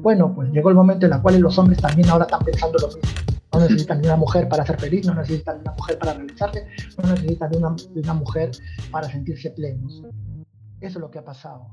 [0.00, 2.86] Bueno, pues llegó el momento en el cual los hombres también ahora están pensando lo
[2.88, 3.02] mismo.
[3.52, 6.66] No necesitan de una mujer para ser feliz, no necesitan de una mujer para realizarse,
[7.02, 8.50] no necesitan de una, una mujer
[8.90, 10.02] para sentirse plenos.
[10.80, 11.66] Eso es lo que ha pasado.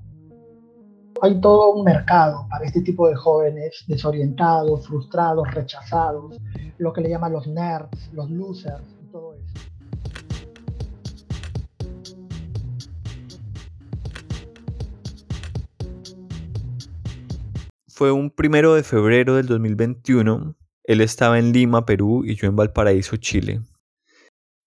[1.22, 6.40] Hay todo un mercado para este tipo de jóvenes desorientados, frustrados, rechazados,
[6.78, 8.95] lo que le llaman los nerds, los losers
[17.96, 20.58] Fue un primero de febrero del 2021.
[20.84, 23.62] Él estaba en Lima, Perú, y yo en Valparaíso, Chile.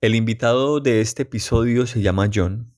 [0.00, 2.74] El invitado de este episodio se llama John,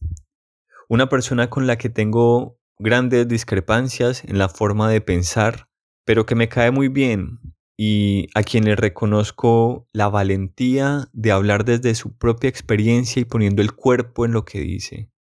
[0.88, 5.68] una persona con la que tengo grandes discrepancias en la forma de pensar,
[6.04, 7.38] pero que me cae muy bien
[7.76, 13.62] y a quien le reconozco la valentía de hablar desde su propia experiencia y poniendo
[13.62, 15.12] el cuerpo en lo que dice.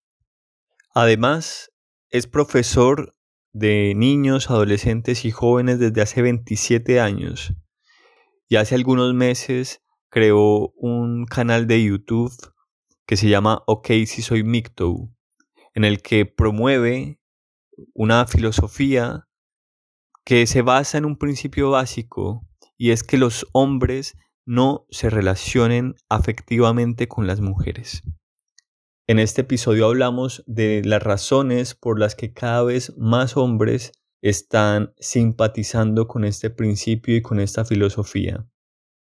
[0.95, 1.71] Además,
[2.09, 3.15] es profesor
[3.53, 7.55] de niños, adolescentes y jóvenes desde hace 27 años
[8.49, 12.33] y hace algunos meses creó un canal de YouTube
[13.07, 15.11] que se llama OK si soy Micto,
[15.75, 17.21] en el que promueve
[17.95, 19.29] una filosofía
[20.25, 25.95] que se basa en un principio básico y es que los hombres no se relacionen
[26.09, 28.03] afectivamente con las mujeres.
[29.11, 34.93] En este episodio hablamos de las razones por las que cada vez más hombres están
[34.99, 38.47] simpatizando con este principio y con esta filosofía.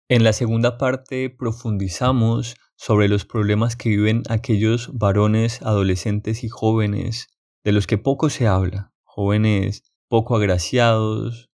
[0.08, 7.28] En la segunda parte profundizamos sobre los problemas que viven aquellos varones, adolescentes y jóvenes
[7.62, 11.48] de los que poco se habla, jóvenes poco agraciados,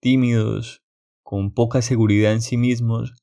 [0.00, 0.82] tímidos,
[1.22, 3.14] con poca seguridad en sí mismos,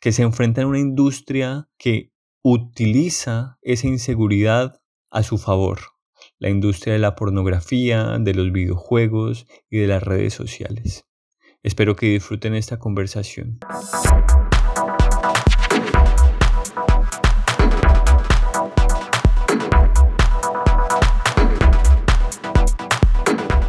[0.00, 2.11] que se enfrentan a una industria que
[2.42, 5.78] utiliza esa inseguridad a su favor.
[6.38, 11.04] La industria de la pornografía, de los videojuegos y de las redes sociales.
[11.62, 13.60] Espero que disfruten esta conversación.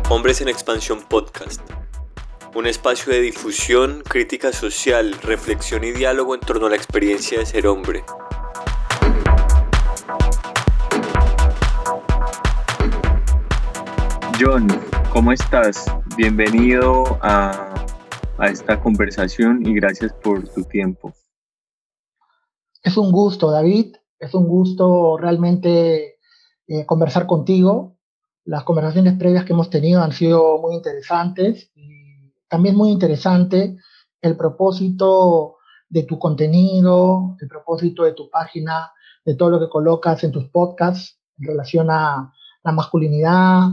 [0.09, 1.61] Hombres en Expansión Podcast.
[2.55, 7.45] Un espacio de difusión, crítica social, reflexión y diálogo en torno a la experiencia de
[7.45, 8.03] ser hombre.
[14.39, 14.67] John,
[15.11, 15.85] ¿cómo estás?
[16.17, 17.69] Bienvenido a,
[18.49, 21.13] esta conversación y gracias por tu tiempo.
[22.81, 23.95] Es un gusto, David.
[24.19, 26.15] Es un gusto realmente
[26.67, 27.97] eh, conversar contigo.
[28.45, 33.77] Las conversaciones previas que hemos tenido han sido muy interesantes y también muy interesante
[34.21, 35.57] el propósito
[35.89, 38.91] de tu contenido, el propósito de tu página,
[39.25, 42.33] de todo lo que colocas en tus podcasts en relación a
[42.63, 43.69] la masculinidad,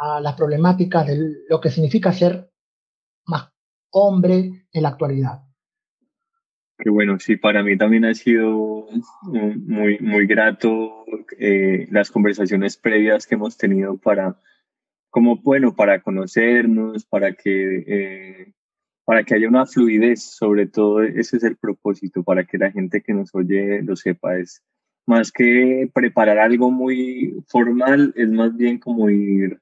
[0.00, 2.50] a las problemáticas de lo que significa ser
[3.26, 3.50] más
[3.90, 5.42] hombre en la actualidad.
[6.78, 8.86] Qué bueno, sí, para mí también ha sido
[9.22, 11.04] muy, muy grato
[11.38, 14.40] eh, las conversaciones previas que hemos tenido para,
[15.10, 18.52] como bueno, para conocernos, para que, eh,
[19.04, 23.02] para que haya una fluidez, sobre todo ese es el propósito, para que la gente
[23.02, 24.62] que nos oye lo sepa, es
[25.06, 29.60] más que preparar algo muy formal, es más bien como ir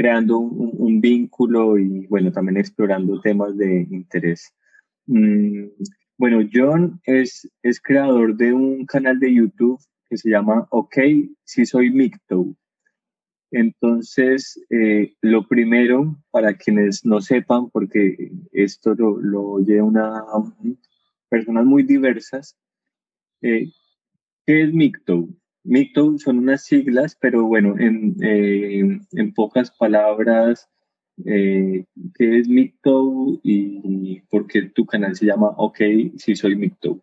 [0.00, 4.50] creando un, vínculo y bueno, también explorando temas de interés.
[5.04, 5.66] Mm,
[6.16, 9.78] bueno, John es, es creador de un canal de YouTube
[10.08, 10.96] que se llama OK,
[11.44, 12.46] si soy Micto.
[13.50, 19.82] Entonces, eh, lo primero, para quienes no sepan, porque esto lo, lo oye
[21.28, 22.56] personas muy diversas,
[23.42, 23.66] eh,
[24.46, 25.28] ¿qué es Micto?
[25.64, 30.68] MICTO son unas siglas, pero bueno, en, eh, en pocas palabras,
[31.26, 31.84] eh,
[32.14, 35.78] ¿qué es MICTO y por qué tu canal se llama OK
[36.16, 37.00] si soy MICTO?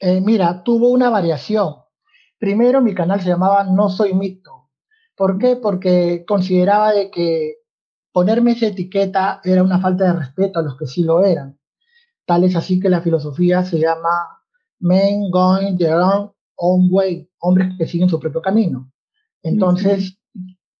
[0.00, 1.74] Eh, mira, tuvo una variación.
[2.38, 4.70] Primero mi canal se llamaba No Soy MICTO.
[5.14, 5.56] ¿Por qué?
[5.56, 7.56] Porque consideraba de que
[8.10, 11.58] ponerme esa etiqueta era una falta de respeto a los que sí lo eran.
[12.24, 14.42] Tal es así que la filosofía se llama
[14.78, 18.92] Men Going Their Own own way, hombres que siguen su propio camino.
[19.42, 20.18] Entonces,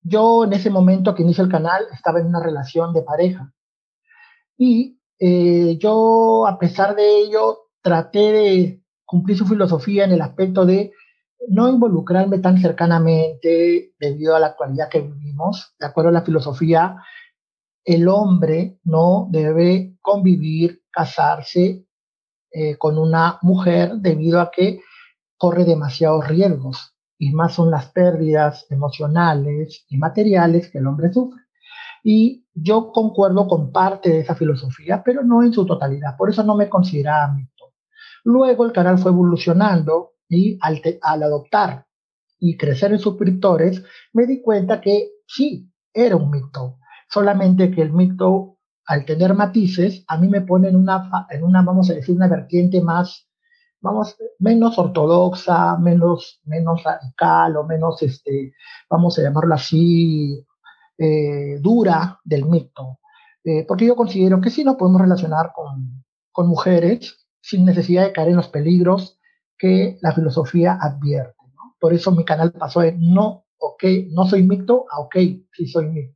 [0.02, 3.52] yo en ese momento que inicio el canal estaba en una relación de pareja.
[4.56, 10.66] Y eh, yo, a pesar de ello, traté de cumplir su filosofía en el aspecto
[10.66, 10.92] de
[11.48, 15.74] no involucrarme tan cercanamente debido a la actualidad que vivimos.
[15.78, 16.96] De acuerdo a la filosofía,
[17.84, 21.86] el hombre no debe convivir, casarse
[22.52, 24.80] eh, con una mujer debido a que
[25.40, 31.40] corre demasiados riesgos y más son las pérdidas emocionales y materiales que el hombre sufre.
[32.04, 36.14] Y yo concuerdo con parte de esa filosofía, pero no en su totalidad.
[36.18, 37.72] Por eso no me consideraba mito.
[38.22, 41.86] Luego el canal fue evolucionando y al, al adoptar
[42.38, 43.82] y crecer en suscriptores,
[44.12, 46.76] me di cuenta que sí, era un mito.
[47.08, 51.62] Solamente que el mito, al tener matices, a mí me pone en una, en una
[51.62, 53.29] vamos a decir, una vertiente más,
[53.80, 58.54] vamos, menos ortodoxa, menos, menos radical o menos, este,
[58.88, 60.44] vamos a llamarlo así,
[60.98, 62.98] eh, dura del mito.
[63.44, 68.12] Eh, porque yo considero que sí nos podemos relacionar con, con mujeres sin necesidad de
[68.12, 69.18] caer en los peligros
[69.58, 71.34] que la filosofía advierte.
[71.80, 75.16] Por eso mi canal pasó de no, ok, no soy mito a ok,
[75.52, 76.14] sí soy mito.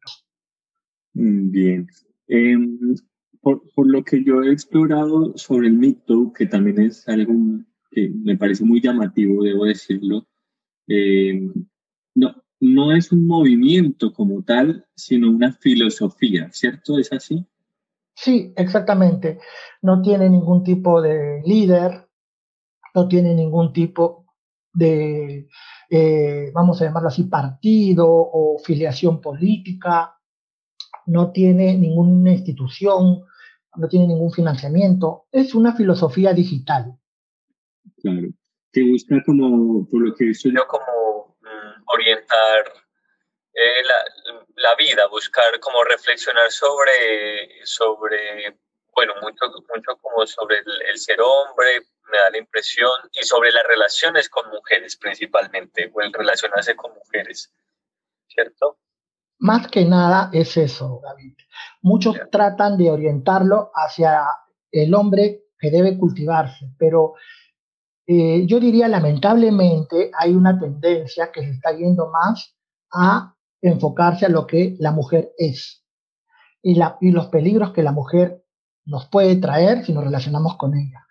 [1.14, 1.86] Mm, bien.
[2.28, 2.94] Em,
[3.44, 7.34] por, por, lo que yo he explorado sobre el mito, que también es algo
[7.90, 10.26] que me parece muy llamativo, debo decirlo,
[10.88, 11.52] em,
[12.14, 16.98] no, no es un movimiento como tal, sino una filosofía, ¿cierto?
[16.98, 17.46] ¿Es así?
[18.14, 19.38] Sí, exactamente.
[19.82, 22.08] No tiene ningún tipo de líder,
[22.94, 24.24] no tiene ningún tipo
[24.72, 25.48] de,
[25.90, 30.16] eh, vamos a llamarlo así, partido o filiación política,
[31.06, 33.24] no tiene ninguna institución,
[33.76, 36.96] no tiene ningún financiamiento, es una filosofía digital.
[38.00, 38.28] Claro,
[38.72, 42.72] que busca como, por lo que he yo, como mm, orientar
[43.52, 48.58] eh, la, la, vida, buscar como reflexionar sobre, sobre
[48.94, 50.58] bueno, mucho, mucho como sobre
[50.90, 56.00] el ser hombre, me da la impresión, y sobre las relaciones con mujeres principalmente, o
[56.00, 57.52] el relacionarse con mujeres,
[58.28, 58.78] ¿cierto?
[59.44, 61.34] Más que nada es eso, David.
[61.82, 64.24] Muchos tratan de orientarlo hacia
[64.70, 67.14] el hombre que debe cultivarse, pero
[68.06, 72.56] eh, yo diría lamentablemente hay una tendencia que se está yendo más
[72.92, 75.84] a enfocarse a lo que la mujer es
[76.62, 78.44] y, la, y los peligros que la mujer
[78.84, 81.04] nos puede traer si nos relacionamos con ella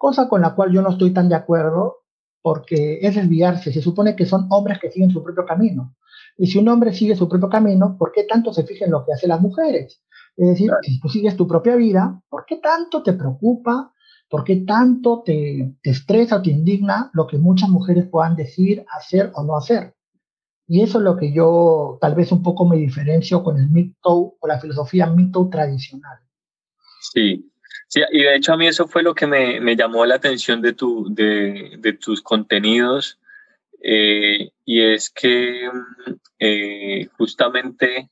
[0.00, 1.98] cosa con la cual yo no estoy tan de acuerdo
[2.40, 3.70] porque es desviarse.
[3.70, 5.94] Se supone que son hombres que siguen su propio camino.
[6.42, 9.04] Y si un hombre sigue su propio camino, ¿por qué tanto se fija en lo
[9.04, 10.02] que hacen las mujeres?
[10.38, 13.92] Es decir, si tú sigues tu propia vida, ¿por qué tanto te preocupa?
[14.26, 18.86] ¿Por qué tanto te, te estresa o te indigna lo que muchas mujeres puedan decir,
[18.90, 19.94] hacer o no hacer?
[20.66, 24.36] Y eso es lo que yo tal vez un poco me diferencio con el mito
[24.40, 26.20] o la filosofía mito tradicional.
[27.12, 27.50] Sí,
[27.86, 30.62] Sí, y de hecho a mí eso fue lo que me, me llamó la atención
[30.62, 33.19] de, tu, de, de tus contenidos,
[33.80, 35.70] eh, y es que
[36.38, 38.10] eh, justamente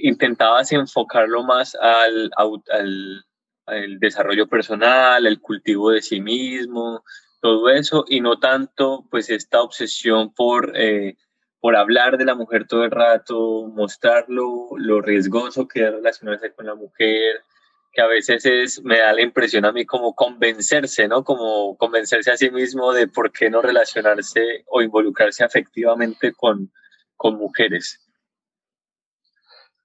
[0.00, 3.24] intentabas enfocarlo más al, al,
[3.66, 7.04] al, desarrollo personal, el cultivo de sí mismo,
[7.40, 11.16] todo eso, y no tanto pues esta obsesión por, eh,
[11.60, 16.52] por hablar de la mujer todo el rato, mostrar lo, lo riesgoso que es relacionarse
[16.52, 17.42] con la mujer,
[17.96, 21.24] que a veces es, me da la impresión a mí como convencerse, ¿no?
[21.24, 26.70] Como convencerse a sí mismo de por qué no relacionarse o involucrarse afectivamente con,
[27.16, 27.98] con mujeres.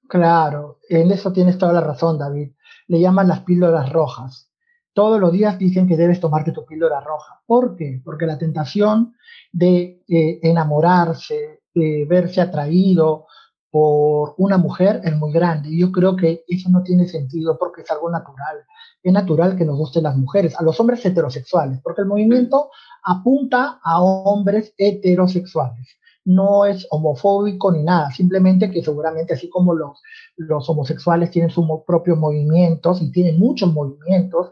[0.10, 2.52] Claro, en eso tienes toda la razón, David.
[2.88, 4.52] Le llaman las píldoras rojas.
[4.92, 7.42] Todos los días dicen que debes tomarte tu píldora roja.
[7.46, 8.02] ¿Por qué?
[8.04, 9.16] Porque la tentación
[9.54, 13.28] de eh, enamorarse, de verse atraído
[13.72, 15.70] por una mujer es muy grande.
[15.70, 18.58] Y yo creo que eso no tiene sentido porque es algo natural.
[19.02, 22.70] Es natural que nos gusten las mujeres, a los hombres heterosexuales, porque el movimiento
[23.04, 25.88] apunta a hombres heterosexuales.
[26.26, 30.00] No es homofóbico ni nada, simplemente que seguramente así como los,
[30.36, 34.52] los homosexuales tienen sus propios movimientos y tienen muchos movimientos,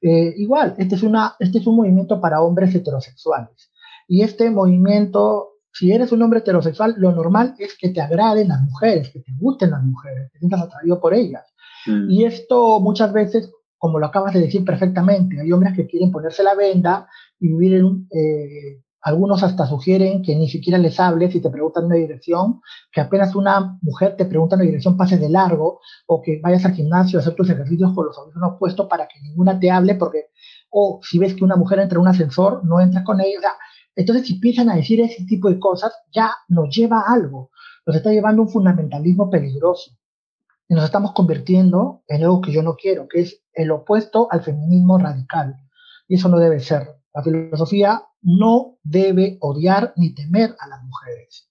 [0.00, 3.72] eh, igual, este es, una, este es un movimiento para hombres heterosexuales.
[4.06, 8.60] Y este movimiento si eres un hombre heterosexual, lo normal es que te agraden las
[8.62, 11.44] mujeres, que te gusten las mujeres, que te sientas atraído por ellas.
[11.86, 12.10] Mm.
[12.10, 16.42] Y esto muchas veces, como lo acabas de decir perfectamente, hay hombres que quieren ponerse
[16.42, 17.06] la venda
[17.38, 18.08] y vivir en.
[18.10, 23.00] Eh, algunos hasta sugieren que ni siquiera les hables y te preguntan una dirección, que
[23.00, 27.18] apenas una mujer te pregunta una dirección pases de largo o que vayas al gimnasio
[27.18, 30.26] a hacer tus ejercicios con los audífonos puestos para que ninguna te hable porque,
[30.70, 33.38] o si ves que una mujer entra en un ascensor, no entras con ella.
[33.38, 33.52] O sea,
[33.98, 37.50] entonces, si empiezan a decir ese tipo de cosas, ya nos lleva a algo.
[37.84, 39.90] Nos está llevando un fundamentalismo peligroso.
[40.68, 44.42] Y nos estamos convirtiendo en algo que yo no quiero, que es el opuesto al
[44.42, 45.56] feminismo radical.
[46.06, 46.86] Y eso no debe ser.
[47.12, 51.50] La filosofía no debe odiar ni temer a las mujeres.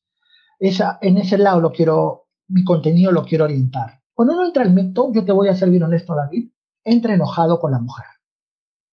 [0.58, 4.00] Esa, en ese lado lo quiero, mi contenido lo quiero orientar.
[4.13, 6.50] Cuando uno entra al mito, yo te voy a ser bien honesto, David,
[6.86, 8.06] entra enojado con la mujer.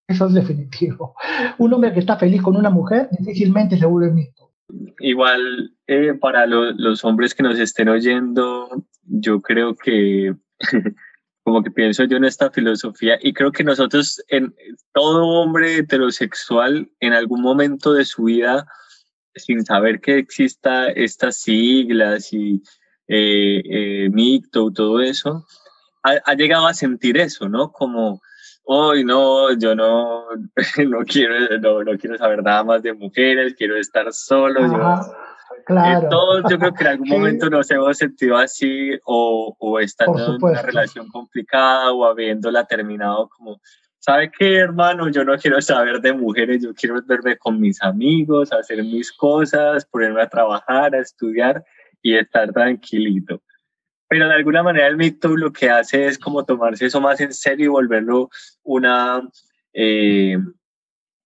[0.07, 1.15] Eso es definitivo.
[1.59, 4.53] Un hombre que está feliz con una mujer difícilmente se vuelve mito.
[5.01, 8.69] Igual, eh, para los hombres que nos estén oyendo,
[9.03, 10.35] yo creo que
[11.45, 14.55] como que pienso yo en esta filosofía y creo que nosotros, en
[14.93, 18.67] todo hombre heterosexual, en algún momento de su vida,
[19.35, 22.63] sin saber que exista estas siglas y
[23.09, 23.63] eh,
[24.09, 24.41] eh,
[24.73, 25.47] todo eso,
[26.03, 27.73] ha, llegado a sentir eso, ¿no?
[27.73, 28.21] Como,
[28.65, 30.25] hoy no, yo no,
[30.89, 34.61] no, quiero, no, quiero saber nada más de mujeres, quiero estar solo.
[35.67, 36.09] claro.
[36.09, 40.43] todos yo creo que en algún momento nos hemos sentido así o, o estando en
[40.43, 43.61] una relación complicada o habiéndola terminado como,
[43.99, 45.09] ¿sabe qué, hermano?
[45.09, 49.87] Yo no quiero saber de mujeres, yo quiero verme con mis amigos, hacer mis cosas,
[49.87, 51.65] ponerme a trabajar, a estudiar
[52.03, 53.41] y estar tranquilito.
[54.15, 57.35] Pero de alguna manera el mito lo que hace es como tomarse eso más en
[57.35, 58.31] serio y volverlo
[58.63, 59.29] una,
[59.73, 60.39] eh,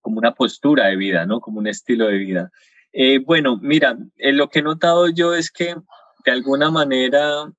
[0.00, 1.38] como una postura de vida, ¿no?
[1.38, 2.50] Como un estilo de vida.
[2.94, 5.76] Eh, bueno, mira, eh, lo que he notado yo es que
[6.24, 7.52] de alguna manera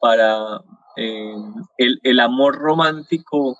[0.00, 0.62] para
[0.96, 3.58] el, el amor romántico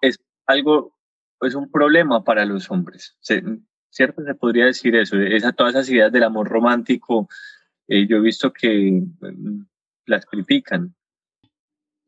[0.00, 0.96] es algo,
[1.42, 4.24] es un problema para los hombres, ¿cierto?
[4.24, 7.28] Se podría decir eso, esa, todas esas ideas del amor romántico
[7.88, 9.66] eh, yo he visto que mm,
[10.06, 10.94] las critican.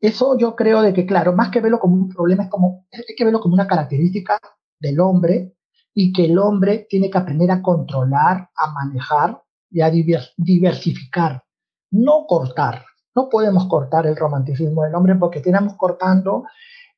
[0.01, 3.15] Eso yo creo de que, claro, más que verlo como un problema, es como, hay
[3.15, 4.39] que verlo como una característica
[4.79, 5.53] del hombre
[5.93, 11.43] y que el hombre tiene que aprender a controlar, a manejar y a diversificar,
[11.91, 12.85] no cortar.
[13.13, 16.45] No podemos cortar el romanticismo del hombre porque tenemos cortando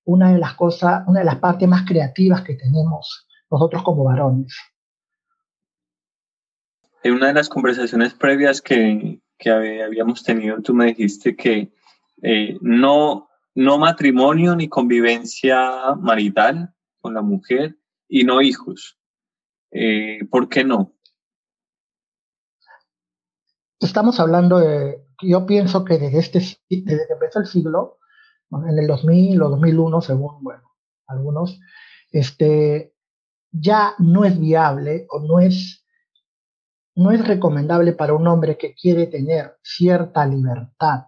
[0.03, 4.55] una de las cosas, una de las partes más creativas que tenemos nosotros como varones.
[7.03, 11.73] En una de las conversaciones previas que, que habíamos tenido, tú me dijiste que
[12.21, 16.71] eh, no, no matrimonio ni convivencia marital
[17.01, 17.75] con la mujer
[18.07, 18.99] y no hijos.
[19.71, 20.93] Eh, ¿Por qué no?
[23.79, 27.97] Estamos hablando de, yo pienso que desde, este, desde que empezó el siglo,
[28.51, 30.61] en el 2000 o 2001, según, bueno,
[31.07, 31.59] algunos,
[32.11, 32.93] este,
[33.51, 35.80] ya no es viable o no es
[36.95, 41.07] no es recomendable para un hombre que quiere tener cierta libertad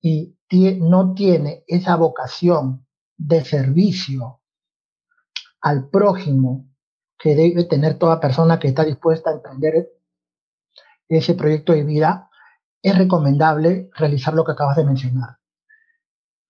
[0.00, 0.36] y
[0.80, 4.40] no tiene esa vocación de servicio
[5.60, 6.66] al prójimo
[7.18, 9.90] que debe tener toda persona que está dispuesta a emprender
[11.08, 12.30] ese proyecto de vida,
[12.82, 15.38] es recomendable realizar lo que acabas de mencionar.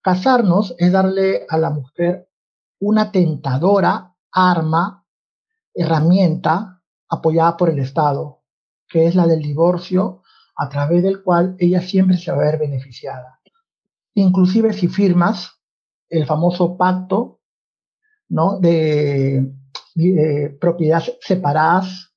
[0.01, 2.31] Casarnos es darle a la mujer
[2.79, 5.05] una tentadora arma,
[5.75, 8.40] herramienta apoyada por el Estado,
[8.91, 10.23] que es la del divorcio,
[10.57, 13.41] a través del cual ella siempre se va a ver beneficiada.
[14.15, 15.59] Inclusive si firmas
[16.11, 17.41] el famoso pacto
[18.29, 18.59] ¿no?
[18.59, 19.49] de,
[20.61, 22.13] propiedades separadas,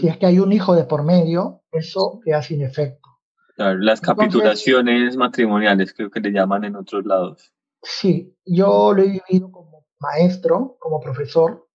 [0.00, 3.08] si es que hay un hijo de por medio, eso queda sin efecto.
[3.56, 7.52] las capitulaciones matrimoniales, creo que le llaman en otros lados.
[7.82, 11.68] Sí, yo lo he vivido como maestro, como profesor,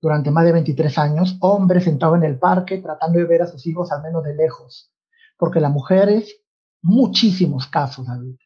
[0.00, 3.66] durante más de 23 años, hombre sentado en el parque tratando de ver a sus
[3.66, 4.92] hijos al menos de lejos,
[5.36, 6.40] porque la mujer es
[6.82, 8.36] muchísimos casos, David.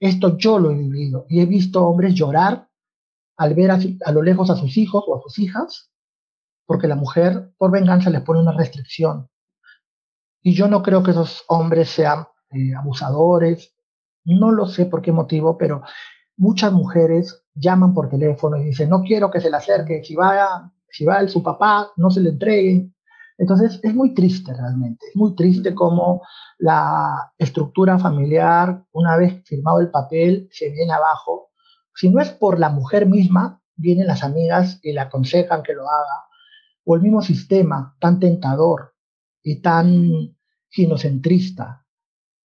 [0.00, 2.68] Esto yo lo he vivido y he visto hombres llorar
[3.36, 5.90] al ver a, lo lejos a sus hijos o a sus hijas,
[6.66, 9.28] porque la mujer por venganza les pone una restricción.
[10.42, 13.74] Y yo no creo que esos hombres sean eh, abusadores,
[14.24, 15.82] no lo sé por qué motivo, pero
[16.36, 20.72] muchas mujeres llaman por teléfono y dicen, no quiero que se le acerque, si va
[20.94, 22.88] si va el, su papá, no se le entregue.
[23.36, 26.22] Entonces es muy triste realmente, es muy triste cómo
[26.58, 31.50] la estructura familiar, una vez firmado el papel, se viene abajo.
[31.96, 35.82] Si no es por la mujer misma, vienen las amigas y le aconsejan que lo
[35.82, 36.28] haga,
[36.84, 38.94] o el mismo sistema tan tentador
[39.42, 40.36] y tan
[40.68, 41.84] ginocentrista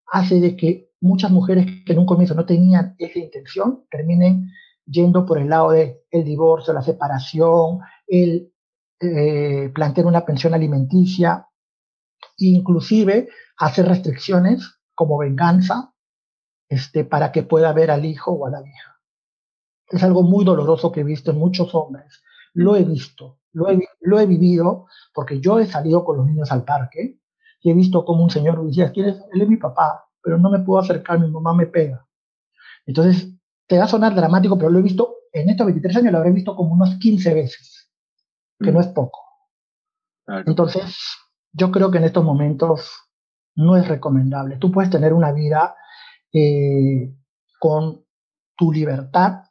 [0.07, 4.49] hace de que muchas mujeres que en un comienzo no tenían esa intención terminen
[4.89, 8.51] yendo por el lado del el divorcio, la separación, el
[8.99, 11.47] eh, plantear una pensión alimenticia,
[12.37, 15.93] inclusive hacer restricciones como venganza
[16.67, 18.99] este, para que pueda ver al hijo o a la hija.
[19.87, 22.21] Es algo muy doloroso que he visto en muchos hombres.
[22.53, 26.51] Lo he visto, lo he, lo he vivido, porque yo he salido con los niños
[26.51, 27.19] al parque
[27.61, 29.21] y he visto como un señor decía, ¿quieres?
[29.33, 32.05] Él es mi papá, pero no me puedo acercar, mi mamá me pega.
[32.85, 33.38] Entonces,
[33.69, 36.31] te va a sonar dramático, pero lo he visto, en estos 23 años lo habré
[36.31, 37.91] visto como unos 15 veces,
[38.59, 38.81] que no mm.
[38.81, 39.19] es poco.
[40.45, 40.97] Entonces,
[41.53, 42.91] yo creo que en estos momentos
[43.55, 44.57] no es recomendable.
[44.57, 45.75] Tú puedes tener una vida
[46.33, 47.13] eh,
[47.59, 48.03] con
[48.57, 49.43] tu libertad,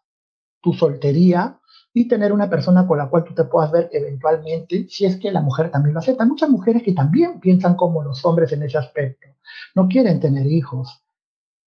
[0.61, 1.61] tu soltería
[1.95, 5.31] y tener una persona con la cual tú te puedas ver eventualmente, si es que
[5.31, 6.25] la mujer también lo acepta.
[6.25, 9.29] Hay muchas mujeres que también piensan como los hombres en ese aspecto.
[9.77, 11.05] No quieren tener hijos,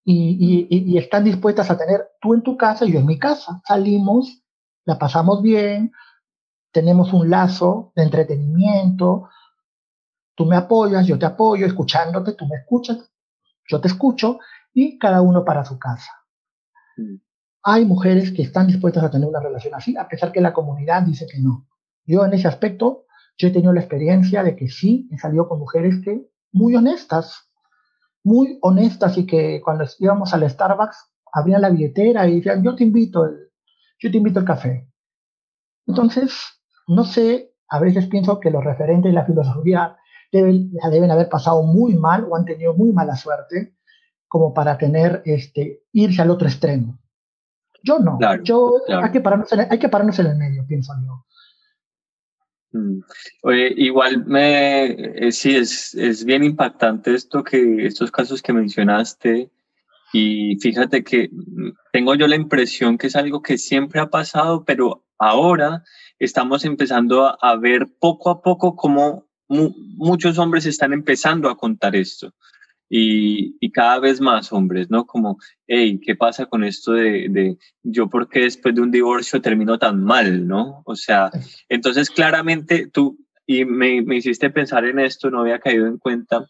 [0.03, 3.61] y, están dispuestas a tener tú en tu casa y yo en mi casa.
[3.65, 4.43] Salimos,
[4.85, 5.91] la pasamos bien,
[6.71, 9.29] tenemos un lazo de entretenimiento,
[10.35, 13.11] tú me apoyas, yo te apoyo, escuchándote, tú me escuchas,
[13.67, 14.39] yo te escucho
[14.73, 16.11] y cada uno para su casa.
[16.97, 17.15] Mm.
[17.63, 21.03] Hay mujeres que están dispuestas a tener una relación así, a pesar que la comunidad
[21.03, 21.67] dice que no.
[22.05, 23.05] Yo en ese aspecto,
[23.37, 27.50] yo he tenido la experiencia de que sí, he salido con mujeres que muy honestas,
[28.23, 32.83] muy honestas y que cuando íbamos al Starbucks abrían la billetera y decían, yo te
[32.83, 33.49] invito, el,
[33.99, 34.87] yo te invito el café.
[35.87, 36.33] Entonces,
[36.87, 39.97] no sé, a veces pienso que los referentes de la filosofía
[40.31, 43.75] deben, deben haber pasado muy mal o han tenido muy mala suerte
[44.27, 46.97] como para tener, este, irse al otro extremo.
[47.83, 51.25] Yo no, yo Hay, que pararnos en, hay que pararnos en el medio, pienso yo.
[52.73, 53.01] Mm.
[53.75, 59.51] igual me eh, sí es, es bien impactante esto que estos casos que mencionaste
[60.13, 64.63] y fíjate que mm, tengo yo la impresión que es algo que siempre ha pasado,
[64.65, 65.83] pero ahora
[66.19, 72.33] estamos empezando a, ver poco a poco cómo muchos hombres están empezando a contar esto
[72.93, 75.05] y, cada vez más hombres, ¿no?
[75.05, 79.41] Como, hey, ¿qué pasa con esto de, de, yo por qué después de un divorcio
[79.41, 80.83] termino tan mal, ¿no?
[80.85, 81.31] O sea,
[81.69, 83.17] entonces claramente tú,
[83.47, 86.45] y me, me hiciste pensar en esto, no había caído en cuenta,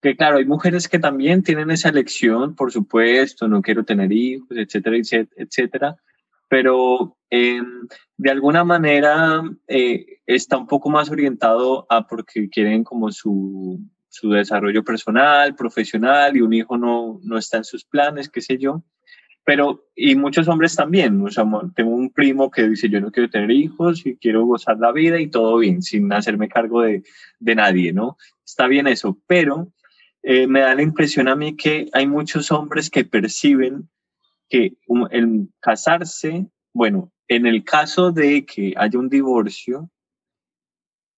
[0.00, 4.56] que claro, hay mujeres que también tienen esa elección, por supuesto, no quiero tener hijos,
[4.56, 4.96] etcétera,
[5.36, 5.96] etcétera,
[6.48, 13.12] pero em, de alguna manera eh, está un poco más orientado a porque quieren como
[13.12, 13.78] su,
[14.16, 18.56] su desarrollo personal, profesional y un hijo no, no está en sus planes, qué sé
[18.56, 18.82] yo.
[19.44, 21.44] Pero, y muchos hombres también, o sea,
[21.74, 25.20] tengo un primo que dice, yo no quiero tener hijos y quiero gozar la vida
[25.20, 27.04] y todo bien, sin hacerme cargo de,
[27.38, 28.16] de nadie, ¿no?
[28.44, 29.70] Está bien eso, pero
[30.22, 33.88] eh, me da la impresión a mí que hay muchos hombres que perciben
[34.48, 34.76] que
[35.10, 39.90] el casarse, bueno, en el caso de que haya un divorcio,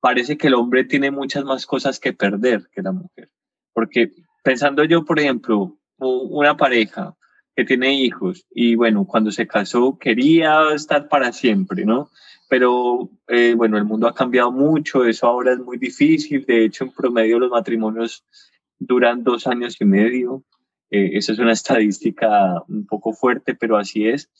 [0.01, 3.31] parece que el hombre tiene muchas más cosas que perder que la mujer.
[3.73, 7.17] Porque pensando yo, por ejemplo, una pareja
[7.57, 12.11] que tiene hijos y bueno, cuando se casó quería estar para siempre, ¿no?
[12.49, 16.85] Pero eh, bueno, el mundo ha cambiado mucho, eso ahora es muy difícil, de hecho
[16.85, 18.25] en promedio los matrimonios
[18.79, 20.45] duran dos años y medio,
[20.91, 24.31] eh, esa es una estadística un poco fuerte, pero así es.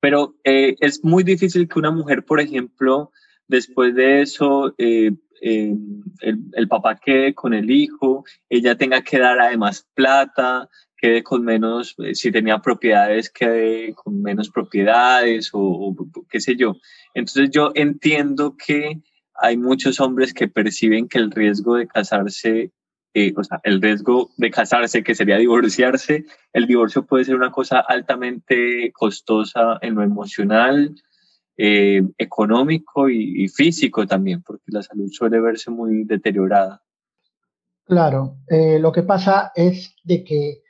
[0.00, 3.10] Pero eh, es muy difícil que una mujer, por ejemplo,
[3.48, 5.74] Después de eso, eh, eh,
[6.20, 11.94] el, papá quede con el hijo, ella tenga que dar además plata, quede con menos,
[11.98, 15.94] eh, si tenía propiedades, quede con menos propiedades o,
[16.30, 16.76] qué sé yo.
[17.14, 19.02] Entonces yo entiendo que
[19.34, 22.70] hay muchos hombres que perciben que el riesgo de casarse,
[23.36, 27.80] o sea, el riesgo de casarse, que sería divorciarse, el divorcio puede ser una cosa
[27.80, 30.94] altamente costosa en lo emocional,
[31.56, 36.82] eh, económico y, físico también, porque la salud suele verse muy deteriorada.
[37.84, 40.62] Claro, eh, lo que pasa es de que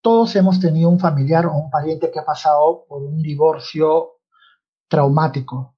[0.00, 4.20] todos hemos tenido un familiar o un pariente que ha pasado por un divorcio
[4.86, 5.74] traumático.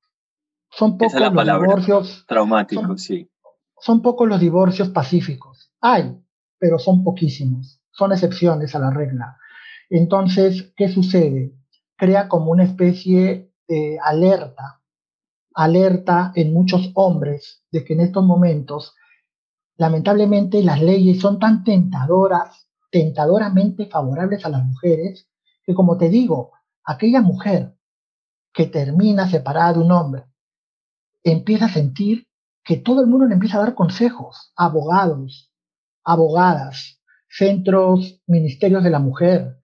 [0.71, 3.31] Son pocos los divorcios traumáticos, sí.
[3.81, 5.73] Son pocos los divorcios pacíficos.
[5.81, 6.17] Hay,
[6.59, 7.81] pero son poquísimos.
[7.91, 9.37] Son excepciones a la regla.
[9.89, 11.55] Entonces, ¿qué sucede?
[11.97, 13.50] Crea como una especie
[14.03, 14.83] alerta,
[15.55, 18.95] alerta en muchos hombres de que en estos momentos,
[19.77, 25.29] lamentablemente, las leyes son tan tentadoras, tentadoramente favorables a las mujeres,
[25.65, 26.53] que como te digo,
[26.85, 27.77] aquella mujer
[28.53, 30.25] que termina separada de un hombre,
[31.23, 32.27] empieza a sentir
[32.65, 35.53] que todo el mundo le empieza a dar consejos, abogados,
[36.05, 39.63] abogadas, centros, ministerios de la mujer,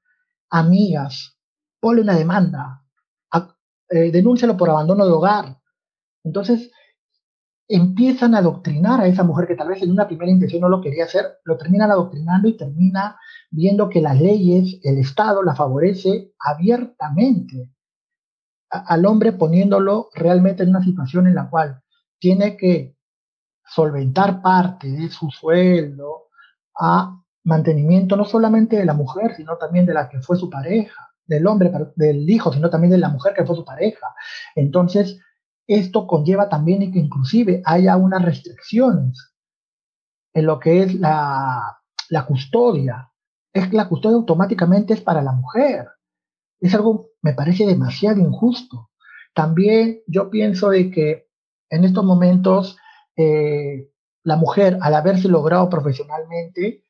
[0.51, 1.37] amigas,
[1.81, 2.86] ponle una demanda,
[3.89, 5.59] eh, denúncialo por abandono de hogar.
[6.25, 6.71] Entonces,
[7.69, 10.81] empiezan a adoctrinar a esa mujer que tal vez en una primera intención no lo
[10.81, 13.19] quería hacer, lo terminan adoctrinando y termina
[13.51, 17.71] viendo que las leyes, el Estado la favorece abiertamente
[18.71, 21.83] al hombre poniéndolo realmente en una situación en la cual
[22.19, 22.97] tiene que
[23.65, 26.29] solventar parte de su sueldo
[26.79, 31.06] a mantenimiento no solamente de la mujer, sino también de la que fue su pareja
[31.27, 34.15] del hombre, del hijo, sino también de la mujer que fue su pareja.
[34.55, 35.19] Entonces,
[35.67, 39.35] esto conlleva también que inclusive haya unas restricciones
[40.33, 43.11] en lo que es la, la custodia.
[43.53, 45.89] Es que la custodia automáticamente es para la mujer.
[46.61, 48.91] Es algo, me parece demasiado injusto.
[49.35, 51.29] También yo pienso de que
[51.71, 52.77] en estos momentos
[53.17, 53.91] eh,
[54.23, 56.83] la mujer, al haberse logrado profesionalmente,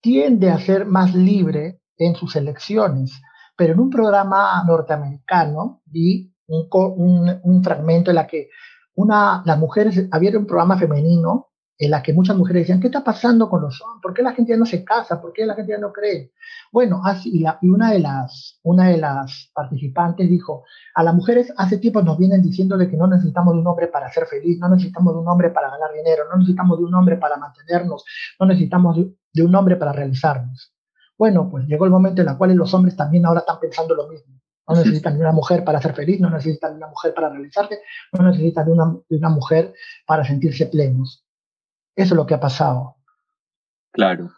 [0.00, 3.20] tiende a ser más libre en sus elecciones,
[3.58, 8.50] pero en un programa norteamericano vi un, un, fragmento en la que
[8.94, 13.02] una, las mujeres, había un programa femenino en la que muchas mujeres decían, ¿qué está
[13.02, 14.00] pasando con los hombres?
[14.00, 15.20] ¿Por qué la gente ya no se casa?
[15.20, 16.32] ¿Por qué la gente ya no cree?
[16.70, 20.62] Bueno, así, y, y una, de las, una de las participantes dijo,
[20.94, 23.88] a las mujeres hace tiempo nos vienen diciendo de que no necesitamos de un hombre
[23.88, 26.94] para ser feliz, no necesitamos de un hombre para ganar dinero, no necesitamos de un
[26.94, 28.04] hombre para mantenernos,
[28.38, 28.96] no necesitamos
[29.32, 30.77] de, un hombre para realizarnos.
[31.18, 34.08] Bueno, pues llegó el momento en el cual los hombres también ahora están pensando lo
[34.08, 34.40] mismo.
[34.68, 37.80] No necesitan de una mujer para ser feliz, no necesitan de una mujer para realizarse,
[38.12, 39.74] no necesitan de una, de una mujer
[40.06, 41.24] para sentirse plenos.
[41.96, 42.96] Eso es lo que ha pasado.
[43.92, 44.30] Claro,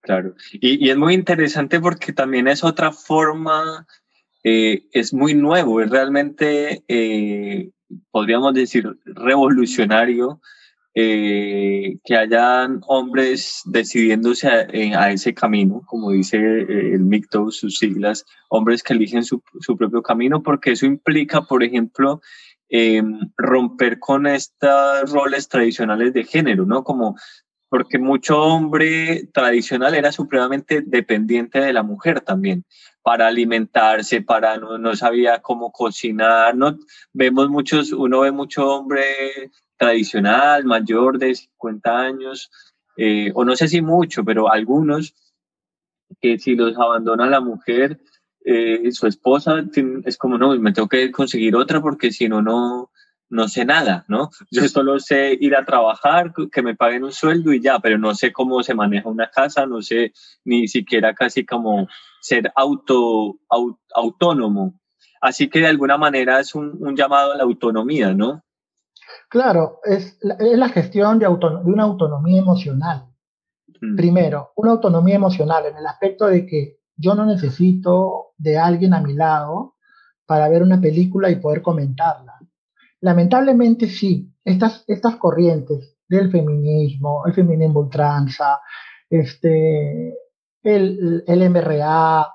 [0.00, 0.34] claro.
[0.54, 3.86] Y, es muy interesante porque también es otra forma,
[4.42, 7.70] eh, es muy nuevo, es realmente, eh,
[8.10, 10.40] podríamos decir, revolucionario.
[10.96, 18.82] Eh, que hayan hombres decidiéndose a, ese camino, como dice el MICTO, sus siglas, hombres
[18.82, 22.20] que eligen su, su propio camino, porque eso implica, por ejemplo,
[22.76, 26.82] Em, romper con estos roles tradicionales de género, ¿no?
[26.82, 27.14] Como
[27.68, 32.64] porque mucho hombre tradicional era supremamente dependiente de la mujer también,
[33.02, 36.76] para alimentarse, para no, no sabía cómo cocinar, ¿no?
[37.12, 39.02] Vemos muchos, uno ve mucho hombre
[39.84, 42.50] tradicional, mayor de 50 años,
[42.96, 45.14] eh, o no sé si mucho, pero algunos
[46.20, 48.00] que si los abandona la mujer,
[48.44, 49.64] eh, su esposa
[50.04, 52.90] es como, no, me tengo que conseguir otra porque si no, no,
[53.28, 54.30] no sé nada, ¿no?
[54.50, 58.14] Yo solo sé ir a trabajar, que me paguen un sueldo y ya, pero no
[58.14, 60.12] sé cómo se maneja una casa, no sé
[60.44, 61.88] ni siquiera casi como
[62.20, 63.38] ser auto,
[63.94, 64.80] autónomo.
[65.20, 68.44] Así que de alguna manera es un, llamado a la autonomía, ¿no?
[69.28, 73.06] Claro, es la, es la gestión de, de, una autonomía emocional.
[73.80, 73.96] Mm.
[73.96, 79.00] Primero, una autonomía emocional en el aspecto de que yo no necesito de alguien a
[79.00, 79.76] mi lado
[80.26, 82.38] para ver una película y poder comentarla.
[83.00, 88.60] Lamentablemente sí, estas, estas corrientes del feminismo, el feminismo ultranza,
[89.10, 90.14] este,
[90.62, 92.26] el, el MRA,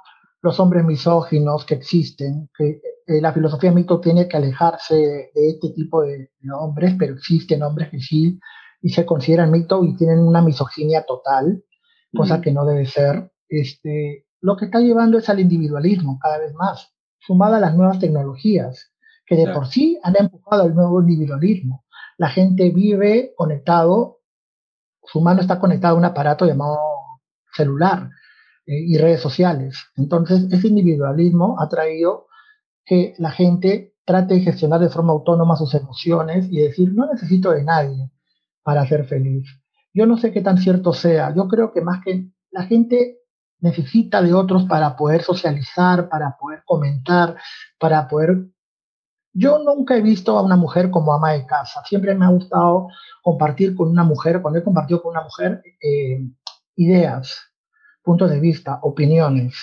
[0.42, 4.96] los hombres misóginos que existen, que eh, la filosofía mito tiene que alejarse
[5.34, 8.40] de, este tipo de, hombres, pero existen hombres que sí
[8.84, 11.64] y se consideran mito y tienen una misoginia total,
[12.16, 13.32] cosa que no debe ser.
[13.48, 17.98] Este, lo que está llevando es al individualismo cada vez más, sumada a las nuevas
[17.98, 18.94] tecnologías,
[19.26, 21.86] que de por sí han empujado al nuevo individualismo.
[22.20, 24.20] La gente vive conectado,
[25.04, 26.78] su mano está conectada a un aparato llamado
[27.54, 28.12] celular
[28.68, 29.80] eh, y redes sociales.
[29.96, 32.29] Entonces, ese individualismo ha traído
[32.90, 37.52] que la gente trate de gestionar de forma autónoma sus emociones y decir, no necesito
[37.52, 38.10] de nadie
[38.64, 39.48] para ser feliz.
[39.94, 41.32] Yo no sé qué tan cierto sea.
[41.36, 43.20] Yo creo que más que la gente
[43.60, 47.38] necesita de otros para poder socializar, para poder comentar,
[47.80, 48.48] para poder...
[49.34, 51.84] Yo nunca he visto a una mujer como ama de casa.
[51.86, 52.88] Siempre me ha gustado
[53.22, 56.28] compartir con una mujer, cuando he compartido con una mujer, eh,
[56.76, 57.38] ideas,
[58.02, 59.54] puntos de vista, opiniones.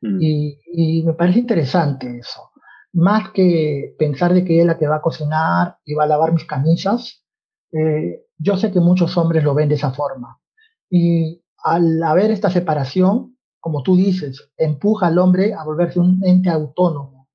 [0.00, 0.18] Mm.
[0.20, 2.50] Y, me parece interesante eso.
[2.94, 6.08] Más que pensar de que ella es la que va a cocinar y va a
[6.08, 7.24] lavar mis camisas,
[7.72, 10.40] eh, yo sé que muchos hombres lo ven de esa forma.
[10.88, 16.50] Y al haber esta separación, como tú dices, empuja al hombre a volverse un ente
[16.50, 17.28] autónomo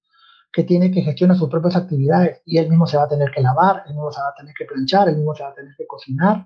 [0.52, 3.42] que tiene que gestionar sus propias actividades y él mismo se va a tener que
[3.42, 5.74] lavar, él mismo se va a tener que planchar, él mismo se va a tener
[5.78, 6.46] que cocinar.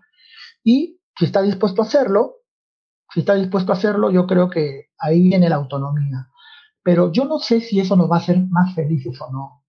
[0.64, 2.38] Y si está dispuesto a hacerlo,
[3.14, 6.30] si está dispuesto a hacerlo, yo creo que ahí viene la autonomía.
[6.84, 9.64] Pero yo no sé si eso nos va a hacer más felices o no.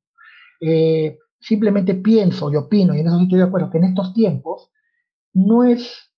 [0.61, 4.71] Eh, simplemente pienso y opino, y en eso estoy de acuerdo, que en estos tiempos
[5.33, 6.11] no es,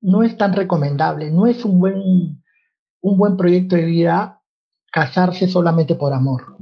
[0.00, 2.44] no es tan recomendable, no es un buen
[3.04, 4.40] un buen proyecto de vida
[4.90, 6.56] casarse solamente por amor.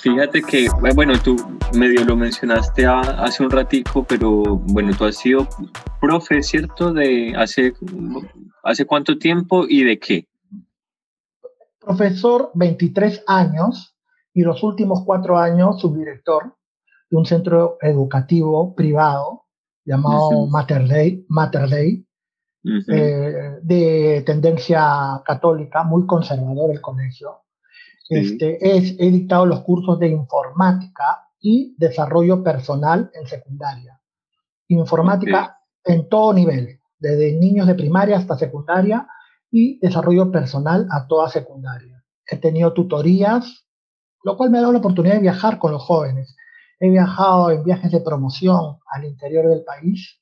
[0.00, 1.36] Fíjate que, bueno, tú
[1.74, 5.46] medio lo mencionaste hace un ratico, pero bueno, tú has sido
[6.00, 6.92] profe, ¿cierto?
[6.92, 7.74] De hace,
[8.62, 10.28] hace cuánto tiempo y de qué?
[11.80, 13.96] Profesor, 23 años
[14.32, 16.54] y los últimos cuatro años subdirector
[17.10, 19.46] de un centro educativo privado
[19.84, 20.48] llamado
[20.88, 22.06] Dei
[22.64, 27.40] eh, de tendencia católica, muy conservador el colegio.
[28.08, 34.00] Este, es, he dictado los cursos de informática y desarrollo personal en secundaria.
[34.68, 39.06] Informática en todo nivel, desde niños de primaria hasta secundaria
[39.50, 42.02] y desarrollo personal a toda secundaria.
[42.26, 43.66] He tenido tutorías,
[44.24, 46.36] lo cual me ha dado la oportunidad de viajar con los jóvenes
[46.80, 50.20] he viajado en viajes de promoción al interior del país